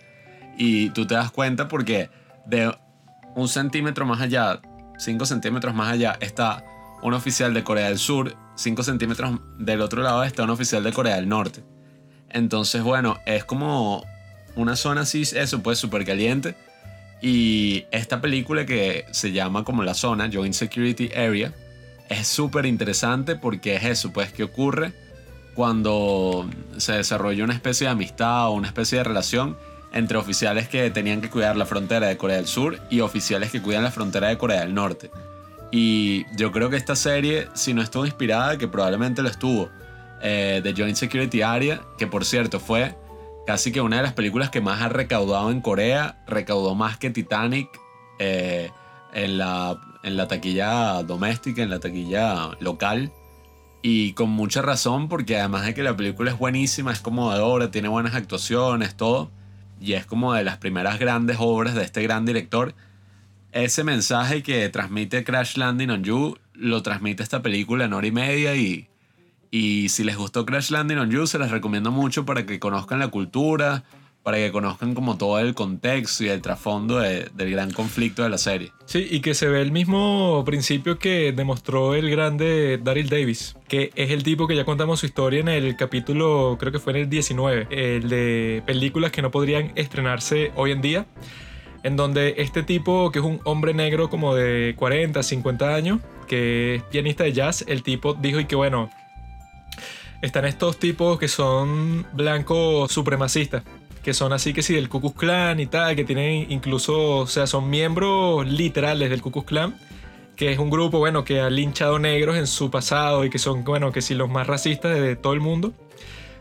[0.60, 2.10] Y tú te das cuenta porque
[2.45, 2.78] de
[3.34, 4.60] un centímetro más allá,
[4.97, 6.66] cinco centímetros más allá, está
[7.01, 10.91] un oficial de Corea del Sur, cinco centímetros del otro lado está un oficial de
[10.91, 11.64] Corea del Norte.
[12.30, 14.03] Entonces, bueno, es como
[14.57, 16.55] una zona así, eso pues súper caliente.
[17.22, 21.53] Y esta película que se llama como la zona, Joint Security Area,
[22.10, 24.91] es súper interesante porque es eso, pues, que ocurre
[25.55, 29.57] cuando se desarrolla una especie de amistad o una especie de relación
[29.91, 33.61] entre oficiales que tenían que cuidar la frontera de Corea del Sur y oficiales que
[33.61, 35.09] cuidan la frontera de Corea del Norte.
[35.71, 39.69] Y yo creo que esta serie, si no estuvo inspirada, que probablemente lo estuvo,
[40.21, 42.95] eh, de Joint Security Area, que por cierto fue
[43.45, 47.09] casi que una de las películas que más ha recaudado en Corea, recaudó más que
[47.09, 47.69] Titanic
[48.19, 48.69] eh,
[49.13, 53.11] en, la, en la taquilla doméstica, en la taquilla local.
[53.81, 57.87] Y con mucha razón, porque además de que la película es buenísima, es conmovedora, tiene
[57.87, 59.31] buenas actuaciones, todo.
[59.80, 62.75] Y es como de las primeras grandes obras de este gran director.
[63.51, 68.11] Ese mensaje que transmite Crash Landing on You, lo transmite esta película en hora y
[68.11, 68.55] media.
[68.55, 68.88] Y,
[69.51, 72.99] y si les gustó Crash Landing on You, se les recomiendo mucho para que conozcan
[72.99, 73.84] la cultura,
[74.24, 78.30] para que conozcan como todo el contexto y el trasfondo de- del gran conflicto de
[78.30, 78.72] la serie.
[78.86, 83.91] Sí, y que se ve el mismo principio que demostró el grande Daryl Davis, que
[83.95, 86.99] es el tipo que ya contamos su historia en el capítulo, creo que fue en
[86.99, 91.05] el 19, el de películas que no podrían estrenarse hoy en día,
[91.84, 96.76] en donde este tipo, que es un hombre negro como de 40, 50 años, que
[96.76, 98.89] es pianista de jazz, el tipo dijo y que bueno,
[100.22, 103.63] están estos tipos que son blancos supremacistas,
[104.04, 107.47] que son así que sí del Ku Klan y tal, que tienen incluso, o sea,
[107.47, 109.76] son miembros literales del Ku Klan,
[110.36, 113.64] que es un grupo, bueno, que ha linchado negros en su pasado y que son,
[113.64, 115.74] bueno, que sí los más racistas de todo el mundo.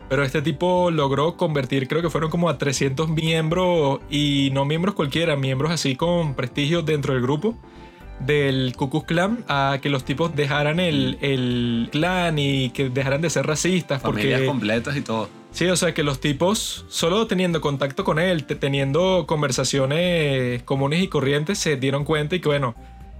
[0.07, 4.95] Pero este tipo logró convertir, creo que fueron como a 300 miembros y no miembros
[4.95, 7.55] cualquiera, miembros así con prestigio dentro del grupo
[8.19, 13.21] del Ku Klux Klan a que los tipos dejaran el, el clan y que dejaran
[13.21, 15.29] de ser racistas Familias porque completas y todo.
[15.51, 21.01] Sí, o sea que los tipos, solo teniendo contacto con él, te- teniendo conversaciones comunes
[21.01, 22.75] y corrientes, se dieron cuenta y que, bueno,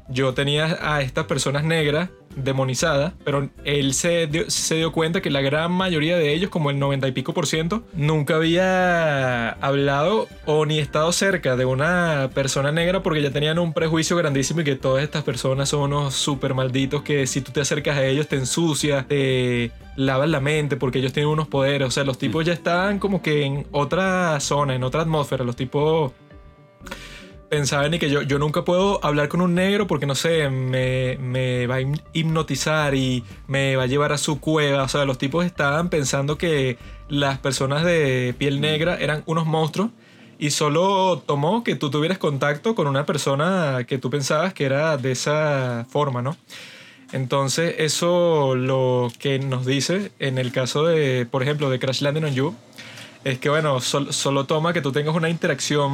[0.09, 5.29] yo tenía a estas personas negras demonizadas, pero él se dio, se dio cuenta que
[5.29, 10.27] la gran mayoría de ellos, como el 90 y pico por ciento, nunca había hablado
[10.45, 14.63] o ni estado cerca de una persona negra porque ya tenían un prejuicio grandísimo y
[14.63, 18.27] que todas estas personas son unos súper malditos que si tú te acercas a ellos
[18.27, 21.87] te ensucias, te lavan la mente porque ellos tienen unos poderes.
[21.87, 25.43] O sea, los tipos ya estaban como que en otra zona, en otra atmósfera.
[25.43, 26.13] Los tipos
[27.49, 31.17] pensaban y que yo, yo nunca puedo hablar con un negro porque no sé, me,
[31.17, 31.81] me va a
[32.13, 34.83] hipnotizar y me va a llevar a su cueva.
[34.83, 36.77] O sea, los tipos estaban pensando que
[37.09, 39.89] las personas de piel negra eran unos monstruos
[40.37, 44.95] y solo tomó que tú tuvieras contacto con una persona que tú pensabas que era
[44.95, 46.37] de esa forma, ¿no?
[47.11, 52.23] Entonces, eso lo que nos dice en el caso de, por ejemplo, de Crash Landing
[52.23, 52.55] on You,
[53.23, 55.91] es que, bueno, sol- solo toma que tú tengas una interacción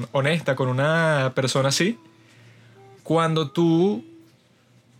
[0.00, 1.98] mm, honesta con una persona así.
[3.02, 4.04] Cuando tú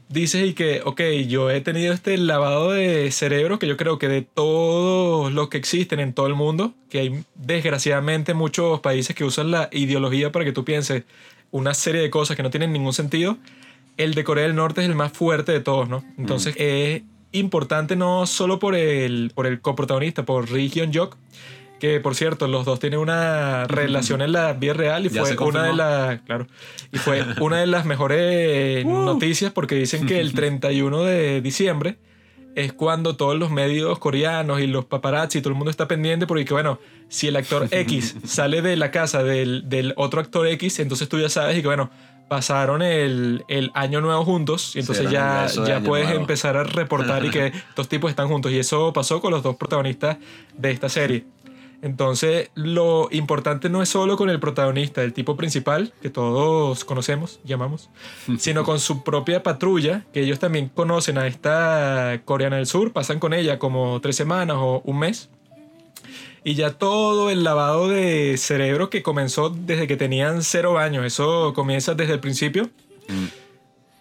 [0.08, 4.08] dices y que, ok, yo he tenido este lavado de cerebro que yo creo que
[4.08, 9.24] de todos los que existen en todo el mundo, que hay desgraciadamente muchos países que
[9.24, 11.04] usan la ideología para que tú pienses
[11.52, 13.36] una serie de cosas que no tienen ningún sentido,
[13.96, 16.02] el de Corea del Norte es el más fuerte de todos, ¿no?
[16.18, 17.02] Entonces es
[17.32, 21.16] importante no solo por el, por el coprotagonista, por Ri Hyun Jok,
[21.80, 25.36] que por cierto, los dos tienen una relación en la vida real y Ya fue
[25.46, 26.46] una de las, claro,
[26.92, 31.98] y fue una de las mejores noticias porque dicen que el 31 de diciembre
[32.54, 36.26] es cuando todos los medios coreanos y los paparazzi y todo el mundo está pendiente
[36.26, 36.78] porque que bueno,
[37.08, 41.18] si el actor X sale de la casa del, del otro actor X, entonces tú
[41.18, 41.90] ya sabes y que bueno,
[42.30, 46.20] pasaron el, el año nuevo juntos y entonces ya, ya puedes nuevo.
[46.20, 49.56] empezar a reportar y que estos tipos están juntos y eso pasó con los dos
[49.56, 50.16] protagonistas
[50.56, 51.24] de esta serie.
[51.82, 57.40] Entonces, lo importante no es solo con el protagonista, el tipo principal, que todos conocemos,
[57.42, 57.90] llamamos,
[58.38, 63.18] sino con su propia patrulla, que ellos también conocen a esta coreana del sur, pasan
[63.18, 65.30] con ella como tres semanas o un mes.
[66.42, 71.52] Y ya todo el lavado de cerebro que comenzó desde que tenían cero años, eso
[71.54, 72.70] comienza desde el principio,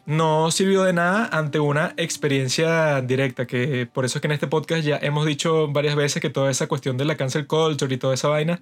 [0.06, 4.48] no sirvió de nada ante una experiencia directa, que por eso es que en este
[4.48, 7.98] podcast ya hemos dicho varias veces que toda esa cuestión de la cancel culture y
[7.98, 8.62] toda esa vaina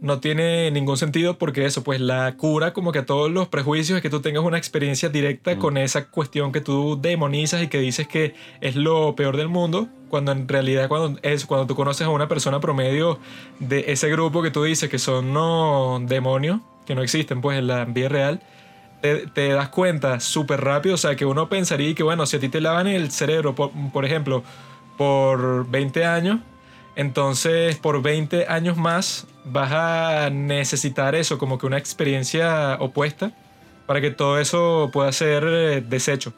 [0.00, 3.96] no tiene ningún sentido porque eso, pues la cura como que a todos los prejuicios
[3.96, 7.78] es que tú tengas una experiencia directa con esa cuestión que tú demonizas y que
[7.78, 12.06] dices que es lo peor del mundo, cuando en realidad cuando, es, cuando tú conoces
[12.06, 13.18] a una persona promedio
[13.60, 17.66] de ese grupo que tú dices que son no demonios, que no existen pues en
[17.66, 18.40] la vida real,
[19.00, 22.40] te, te das cuenta súper rápido, o sea que uno pensaría que bueno, si a
[22.40, 24.42] ti te lavan el cerebro, por, por ejemplo,
[24.96, 26.40] por 20 años,
[26.96, 33.32] entonces, por 20 años más vas a necesitar eso, como que una experiencia opuesta,
[33.86, 36.32] para que todo eso pueda ser eh, deshecho.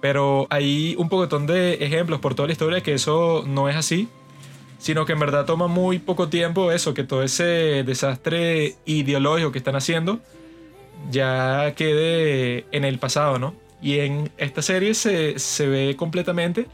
[0.00, 4.08] Pero hay un pocotón de ejemplos por toda la historia que eso no es así,
[4.78, 9.58] sino que en verdad toma muy poco tiempo eso, que todo ese desastre ideológico que
[9.58, 10.20] están haciendo
[11.10, 13.54] ya quede en el pasado, ¿no?
[13.82, 16.66] Y en esta serie se, se ve completamente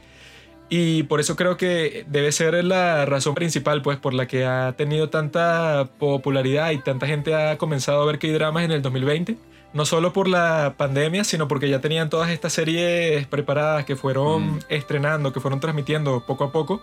[0.70, 4.72] y por eso creo que debe ser la razón principal, pues, por la que ha
[4.76, 8.82] tenido tanta popularidad y tanta gente ha comenzado a ver que hay dramas en el
[8.82, 9.36] 2020.
[9.72, 14.54] No solo por la pandemia, sino porque ya tenían todas estas series preparadas que fueron
[14.56, 14.58] Mm.
[14.68, 16.80] estrenando, que fueron transmitiendo poco a poco.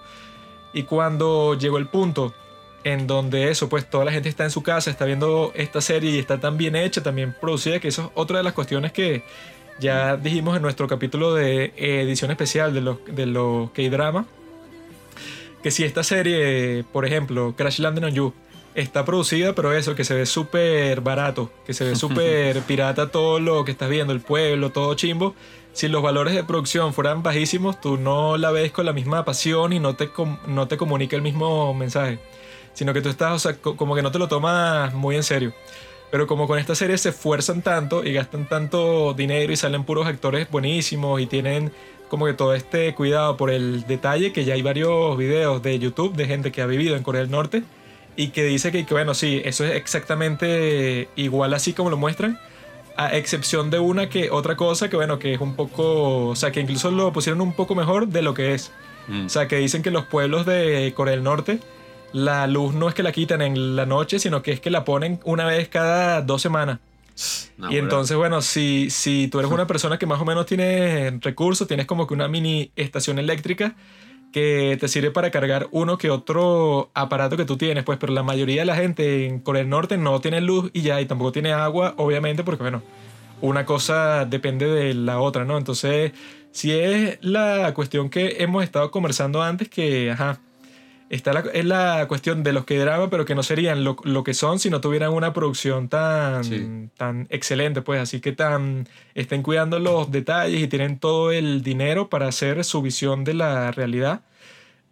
[0.73, 2.33] Y cuando llegó el punto
[2.83, 6.11] en donde eso, pues toda la gente está en su casa, está viendo esta serie
[6.11, 9.23] y está tan bien hecha, también producida, que eso es otra de las cuestiones que
[9.81, 14.25] ya dijimos en nuestro capítulo de edición especial de los, de los K-Drama,
[15.63, 18.33] que si esta serie, por ejemplo, Crash Landing on You,
[18.73, 23.39] está producida, pero eso, que se ve súper barato, que se ve súper pirata todo
[23.39, 25.35] lo que estás viendo, el pueblo, todo chimbo.
[25.73, 29.71] Si los valores de producción fueran bajísimos, tú no la ves con la misma pasión
[29.73, 30.09] y no te,
[30.47, 32.19] no te comunica el mismo mensaje.
[32.73, 35.23] Sino que tú estás, o sea, co- como que no te lo tomas muy en
[35.23, 35.53] serio.
[36.11, 40.05] Pero como con esta serie se esfuerzan tanto y gastan tanto dinero y salen puros
[40.05, 41.71] actores buenísimos y tienen
[42.09, 46.13] como que todo este cuidado por el detalle, que ya hay varios videos de YouTube
[46.13, 47.63] de gente que ha vivido en Corea del Norte
[48.17, 52.37] y que dice que, que, bueno, sí, eso es exactamente igual así como lo muestran,
[52.97, 56.51] a excepción de una que otra cosa que, bueno, que es un poco, o sea,
[56.51, 58.71] que incluso lo pusieron un poco mejor de lo que es.
[59.07, 59.27] Mm.
[59.27, 61.59] O sea, que dicen que los pueblos de Corea del Norte,
[62.13, 64.83] la luz no es que la quitan en la noche, sino que es que la
[64.83, 66.79] ponen una vez cada dos semanas.
[67.57, 71.19] No, y entonces, bueno, si, si tú eres una persona que más o menos tiene
[71.21, 73.75] recursos, tienes como que una mini estación eléctrica
[74.31, 78.23] que te sirve para cargar uno que otro aparato que tú tienes, pues, pero la
[78.23, 81.31] mayoría de la gente en Corea del Norte no tiene luz y ya, y tampoco
[81.31, 82.81] tiene agua, obviamente, porque, bueno,
[83.41, 85.57] una cosa depende de la otra, ¿no?
[85.57, 86.13] Entonces,
[86.51, 90.39] si es la cuestión que hemos estado conversando antes, que, ajá,
[91.11, 94.23] está la, es la cuestión de los que drama, pero que no serían lo, lo
[94.23, 96.89] que son si no tuvieran una producción tan, Sí.
[96.97, 102.09] tan excelente, pues así que tan estén cuidando los detalles y tienen todo el dinero
[102.09, 104.21] para hacer su visión de la realidad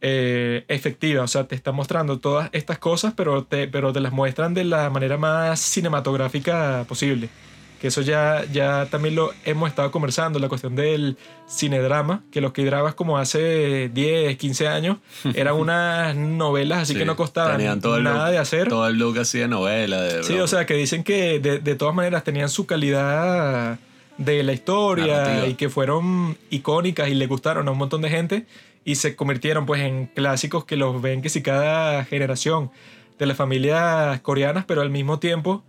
[0.01, 4.13] eh, efectiva, o sea, te están mostrando todas estas cosas, pero te, pero te las
[4.13, 7.27] muestran de la manera más cinematográfica posible.
[7.79, 11.17] Que eso ya, ya también lo hemos estado conversando, la cuestión del
[11.49, 14.97] cinedrama, que los que dramas como hace 10, 15 años
[15.33, 18.67] eran unas novelas así Sí, que no costaban todo nada look- de hacer.
[18.69, 20.01] Todo el look así de novela.
[20.01, 23.79] De Sí, o sea, que dicen que de, de todas maneras tenían su calidad
[24.17, 25.47] de la historia Narrativa.
[25.47, 28.45] y que fueron icónicas y le gustaron a un montón de gente
[28.83, 32.71] y se convirtieron pues en clásicos que los ven que si cada generación
[33.17, 35.63] de las familias coreanas, pero al mismo tiempo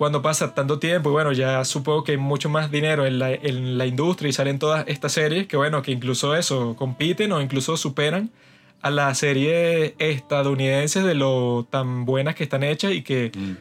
[0.00, 3.32] cuando pasa tanto tiempo, y bueno, ya supongo que hay mucho más dinero en la,
[3.34, 7.42] en la industria y salen todas estas series que bueno, que incluso eso, compiten o
[7.42, 8.30] incluso superan
[8.80, 13.56] a las series estadounidenses de lo tan buenas que están hechas y que Mm.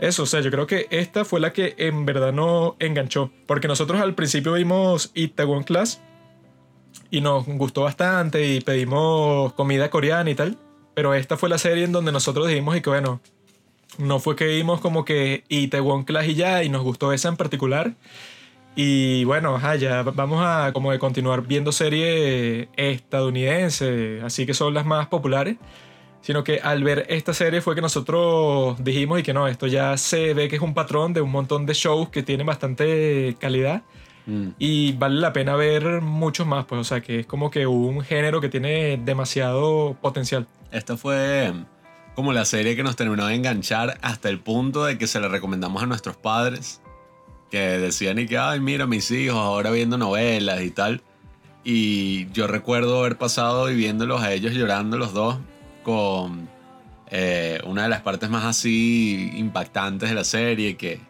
[0.00, 3.30] eso, o sea, yo creo que esta fue la que en verdad no enganchó.
[3.46, 6.00] Porque nosotros al principio vimos Itaewon Class
[7.08, 10.58] y nos gustó bastante y pedimos comida coreana y tal.
[10.96, 13.20] Pero esta fue la serie en donde nosotros dijimos y que bueno,
[13.98, 17.36] no fue que vimos como que Itaewon Class y ya y nos gustó esa en
[17.36, 17.94] particular.
[18.76, 24.74] Y bueno, ajá, ya vamos a como de continuar viendo series estadounidenses, así que son
[24.74, 25.56] las más populares
[26.20, 29.96] sino que al ver esta serie fue que nosotros dijimos y que no, esto ya
[29.96, 33.82] se ve que es un patrón de un montón de shows que tienen bastante calidad
[34.28, 34.48] Mm.
[34.58, 38.02] y vale la pena ver muchos más, pues o sea que es como que un
[38.02, 40.46] género que tiene demasiado potencial.
[40.70, 41.54] Esta fue
[42.18, 45.28] como la serie que nos terminó de enganchar hasta el punto de que se la
[45.28, 46.80] recomendamos a nuestros padres.
[47.48, 51.00] Que decían y que, ay, mira, mis hijos ahora viendo novelas y tal.
[51.62, 55.38] Y yo recuerdo haber pasado y viéndolos a ellos llorando los dos
[55.84, 56.48] con
[57.08, 61.00] eh, una de las partes más así impactantes de la serie, que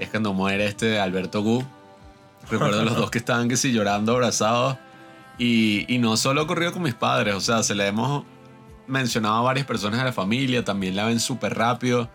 [0.00, 1.62] es cuando muere este Alberto Gu.
[2.50, 4.78] Recuerdo los dos que estaban que sí llorando, abrazados.
[5.38, 8.24] Y, y no solo ocurrió con mis padres, o sea, se le hemos
[8.86, 12.08] mencionado a varias personas de la familia, también la ven súper rápido.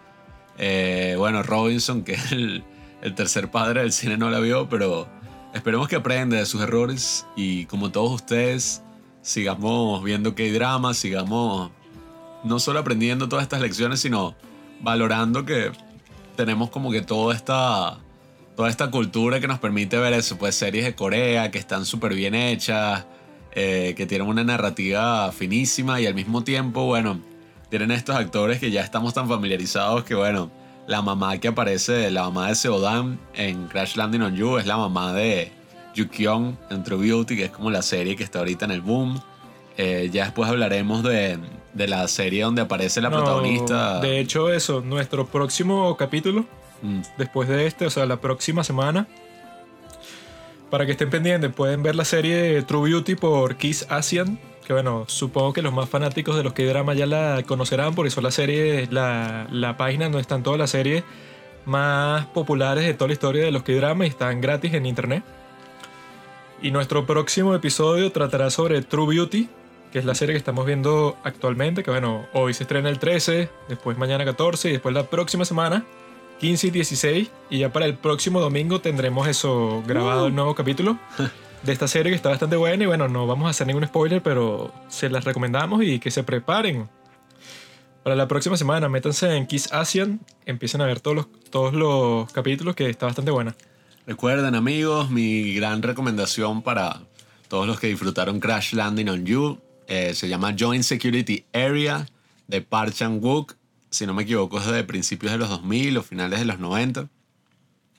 [0.58, 2.64] Eh, bueno, Robinson, que es el,
[3.02, 5.08] el tercer padre del cine, no la vio, pero
[5.54, 8.84] esperemos que aprenda de sus errores y como todos ustedes,
[9.22, 11.72] sigamos viendo que hay drama, sigamos
[12.44, 14.36] no solo aprendiendo todas estas lecciones, sino
[14.82, 15.72] valorando que
[16.36, 18.00] tenemos como que toda esta,
[18.56, 22.14] toda esta cultura que nos permite ver eso, pues series de Corea que están súper
[22.14, 23.06] bien hechas,
[23.54, 27.20] eh, que tienen una narrativa finísima y al mismo tiempo, bueno,
[27.70, 30.52] tienen estos actores que ya estamos tan familiarizados que, bueno,
[30.88, 34.78] la mamá que aparece, la mamá de Seodan en Crash Landing on You es la
[34.78, 35.52] mamá de
[35.96, 39.22] Yukyong en True Beauty, que es como la serie que está ahorita en el boom.
[39.78, 41.40] Eh, ya después hablaremos de,
[41.74, 44.00] de la serie donde aparece la No, protagonista.
[44.00, 46.46] De hecho, eso, nuestro próximo capítulo,
[46.82, 49.08] Mm, después de este, o sea, la próxima semana,
[50.72, 54.40] para que estén pendientes, pueden ver la serie True Beauty por Kiss Asian.
[54.66, 58.10] Que bueno, supongo que los más fanáticos de los que drama ya la conocerán, porque
[58.10, 61.04] son la serie, la, la página donde están todas las series
[61.66, 65.24] más populares de toda la historia de los que drama y están gratis en internet.
[66.62, 69.50] Y nuestro próximo episodio tratará sobre True Beauty,
[69.92, 73.50] que es la serie que estamos viendo actualmente, que bueno, hoy se estrena el 13,
[73.68, 75.84] después mañana 14 y después la próxima semana
[76.42, 80.98] 15 y 16 y ya para el próximo domingo tendremos eso grabado el nuevo capítulo
[81.64, 84.24] de esta serie que está bastante buena y bueno, no vamos a hacer ningún spoiler,
[84.24, 86.90] pero se las recomendamos y que se preparen.
[88.02, 92.32] Para la próxima semana, métanse en Kiss Asian, empiecen a ver todos los, todos los
[92.34, 93.56] capítulos que está bastante buena.
[94.08, 97.02] Recuerden amigos, mi gran recomendación para
[97.50, 102.08] todos los que disfrutaron Crash Landing on You eh, se llama Joint Security Area
[102.48, 103.61] de Park Chan-wook.
[103.92, 107.10] Si no me equivoco es de principios de los 2000 o finales de los 90.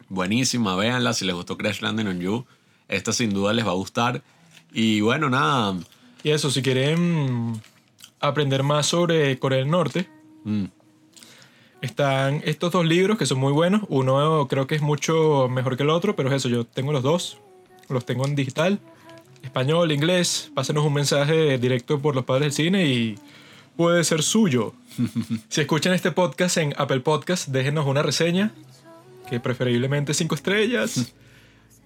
[0.09, 2.47] Buenísima, véanla si les gustó Crash Landing on You.
[2.89, 4.23] Esta sin duda les va a gustar.
[4.73, 5.79] Y bueno, nada.
[6.23, 7.61] Y eso, si quieren
[8.21, 10.09] aprender más sobre Corea del Norte,
[10.45, 10.65] mm,
[11.83, 13.83] Están estos dos libros que son muy buenos.
[13.89, 17.03] Uno creo que es mucho mejor que el otro, pero es eso, yo tengo los
[17.03, 17.39] dos.
[17.89, 18.79] Los tengo en digital,
[19.43, 20.53] español, inglés.
[20.55, 23.19] Pásenos un mensaje directo por los padres del cine y
[23.77, 24.75] puede ser suyo.
[25.49, 28.53] si escuchan este podcast en Apple Podcast, déjenos una reseña,
[29.29, 31.13] que preferiblemente cinco estrellas.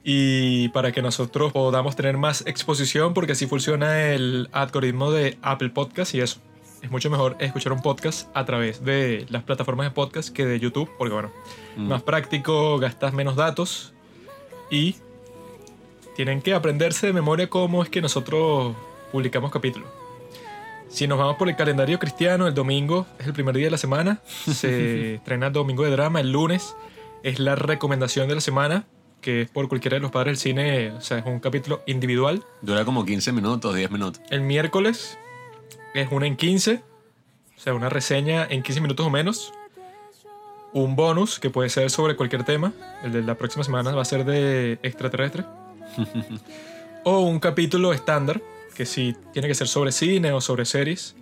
[0.09, 5.70] Y para que nosotros podamos tener más exposición, porque así funciona el algoritmo de Apple
[5.70, 6.39] Podcast y eso.
[6.80, 10.61] Es mucho mejor escuchar un podcast a través de las plataformas de podcast que de
[10.61, 11.32] YouTube, porque bueno,
[11.76, 11.89] Mm.
[11.89, 13.95] más práctico, gastas menos datos
[14.70, 14.95] y
[16.14, 18.76] tienen que aprenderse de memoria cómo es que nosotros
[19.11, 19.89] publicamos capítulos.
[20.89, 23.78] Si nos vamos por el calendario cristiano, el domingo es el primer día de la
[23.78, 26.76] semana, se estrena el domingo de drama, el lunes
[27.22, 28.87] es la recomendación de la semana,
[29.20, 32.45] que es por cualquiera de los padres del cine, o sea, es un capítulo individual.
[32.62, 34.22] dura como 15 minutos, 10 minutos.
[34.30, 35.18] El miércoles
[35.95, 36.82] es una en 15,
[37.57, 39.53] o sea, una reseña en 15 minutos o menos.
[40.72, 42.72] Un bonus que puede ser sobre cualquier tema.
[43.03, 45.45] El de la próxima semana va a ser de extraterrestre.
[47.05, 48.43] o un capítulo estándar,
[48.77, 51.16] que sí tiene que ser sobre cine o sobre series.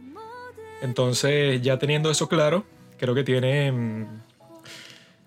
[0.82, 2.64] Entonces, ya teniendo eso claro,
[2.98, 4.06] creo que tiene mm,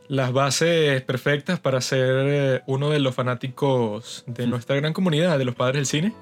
[0.07, 5.45] las bases perfectas para ser eh, uno de los fanáticos de nuestra gran comunidad, de
[5.45, 6.13] los padres del cine.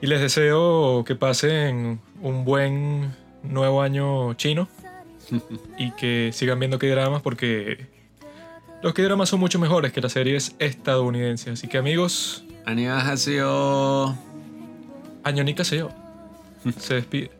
[0.00, 4.68] Y les deseo que pasen un buen nuevo año chino
[5.78, 7.86] y que sigan viendo K-dramas porque
[8.82, 11.54] los K-dramas son mucho mejores que las series estadounidenses.
[11.54, 14.25] Así que amigos, Annyeonghaseyo.
[15.26, 15.90] Año ni yo.
[16.78, 17.35] Se despide.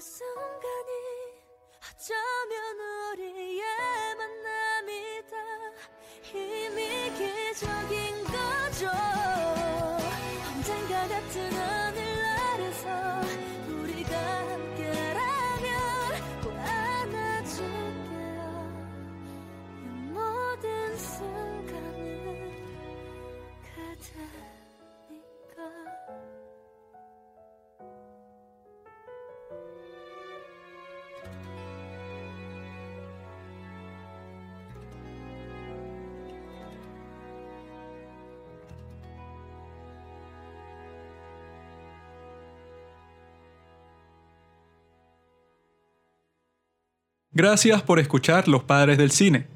[0.00, 0.90] 순간이
[1.78, 2.80] 어쩌면
[3.12, 3.62] 우리의
[4.16, 5.36] 만남이다.
[6.34, 7.93] 이미 기적인
[47.36, 49.48] Gracias por escuchar Los Padres del Cine.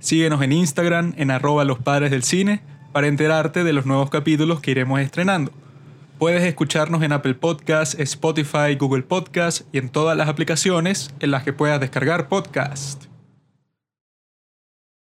[0.00, 2.60] Síguenos en Instagram en arroba los padres del cine
[2.92, 5.50] para enterarte de los nuevos capítulos que iremos estrenando.
[6.18, 11.42] Puedes escucharnos en Apple Podcasts, Spotify, Google Podcasts y en todas las aplicaciones en las
[11.42, 13.01] que puedas descargar podcast.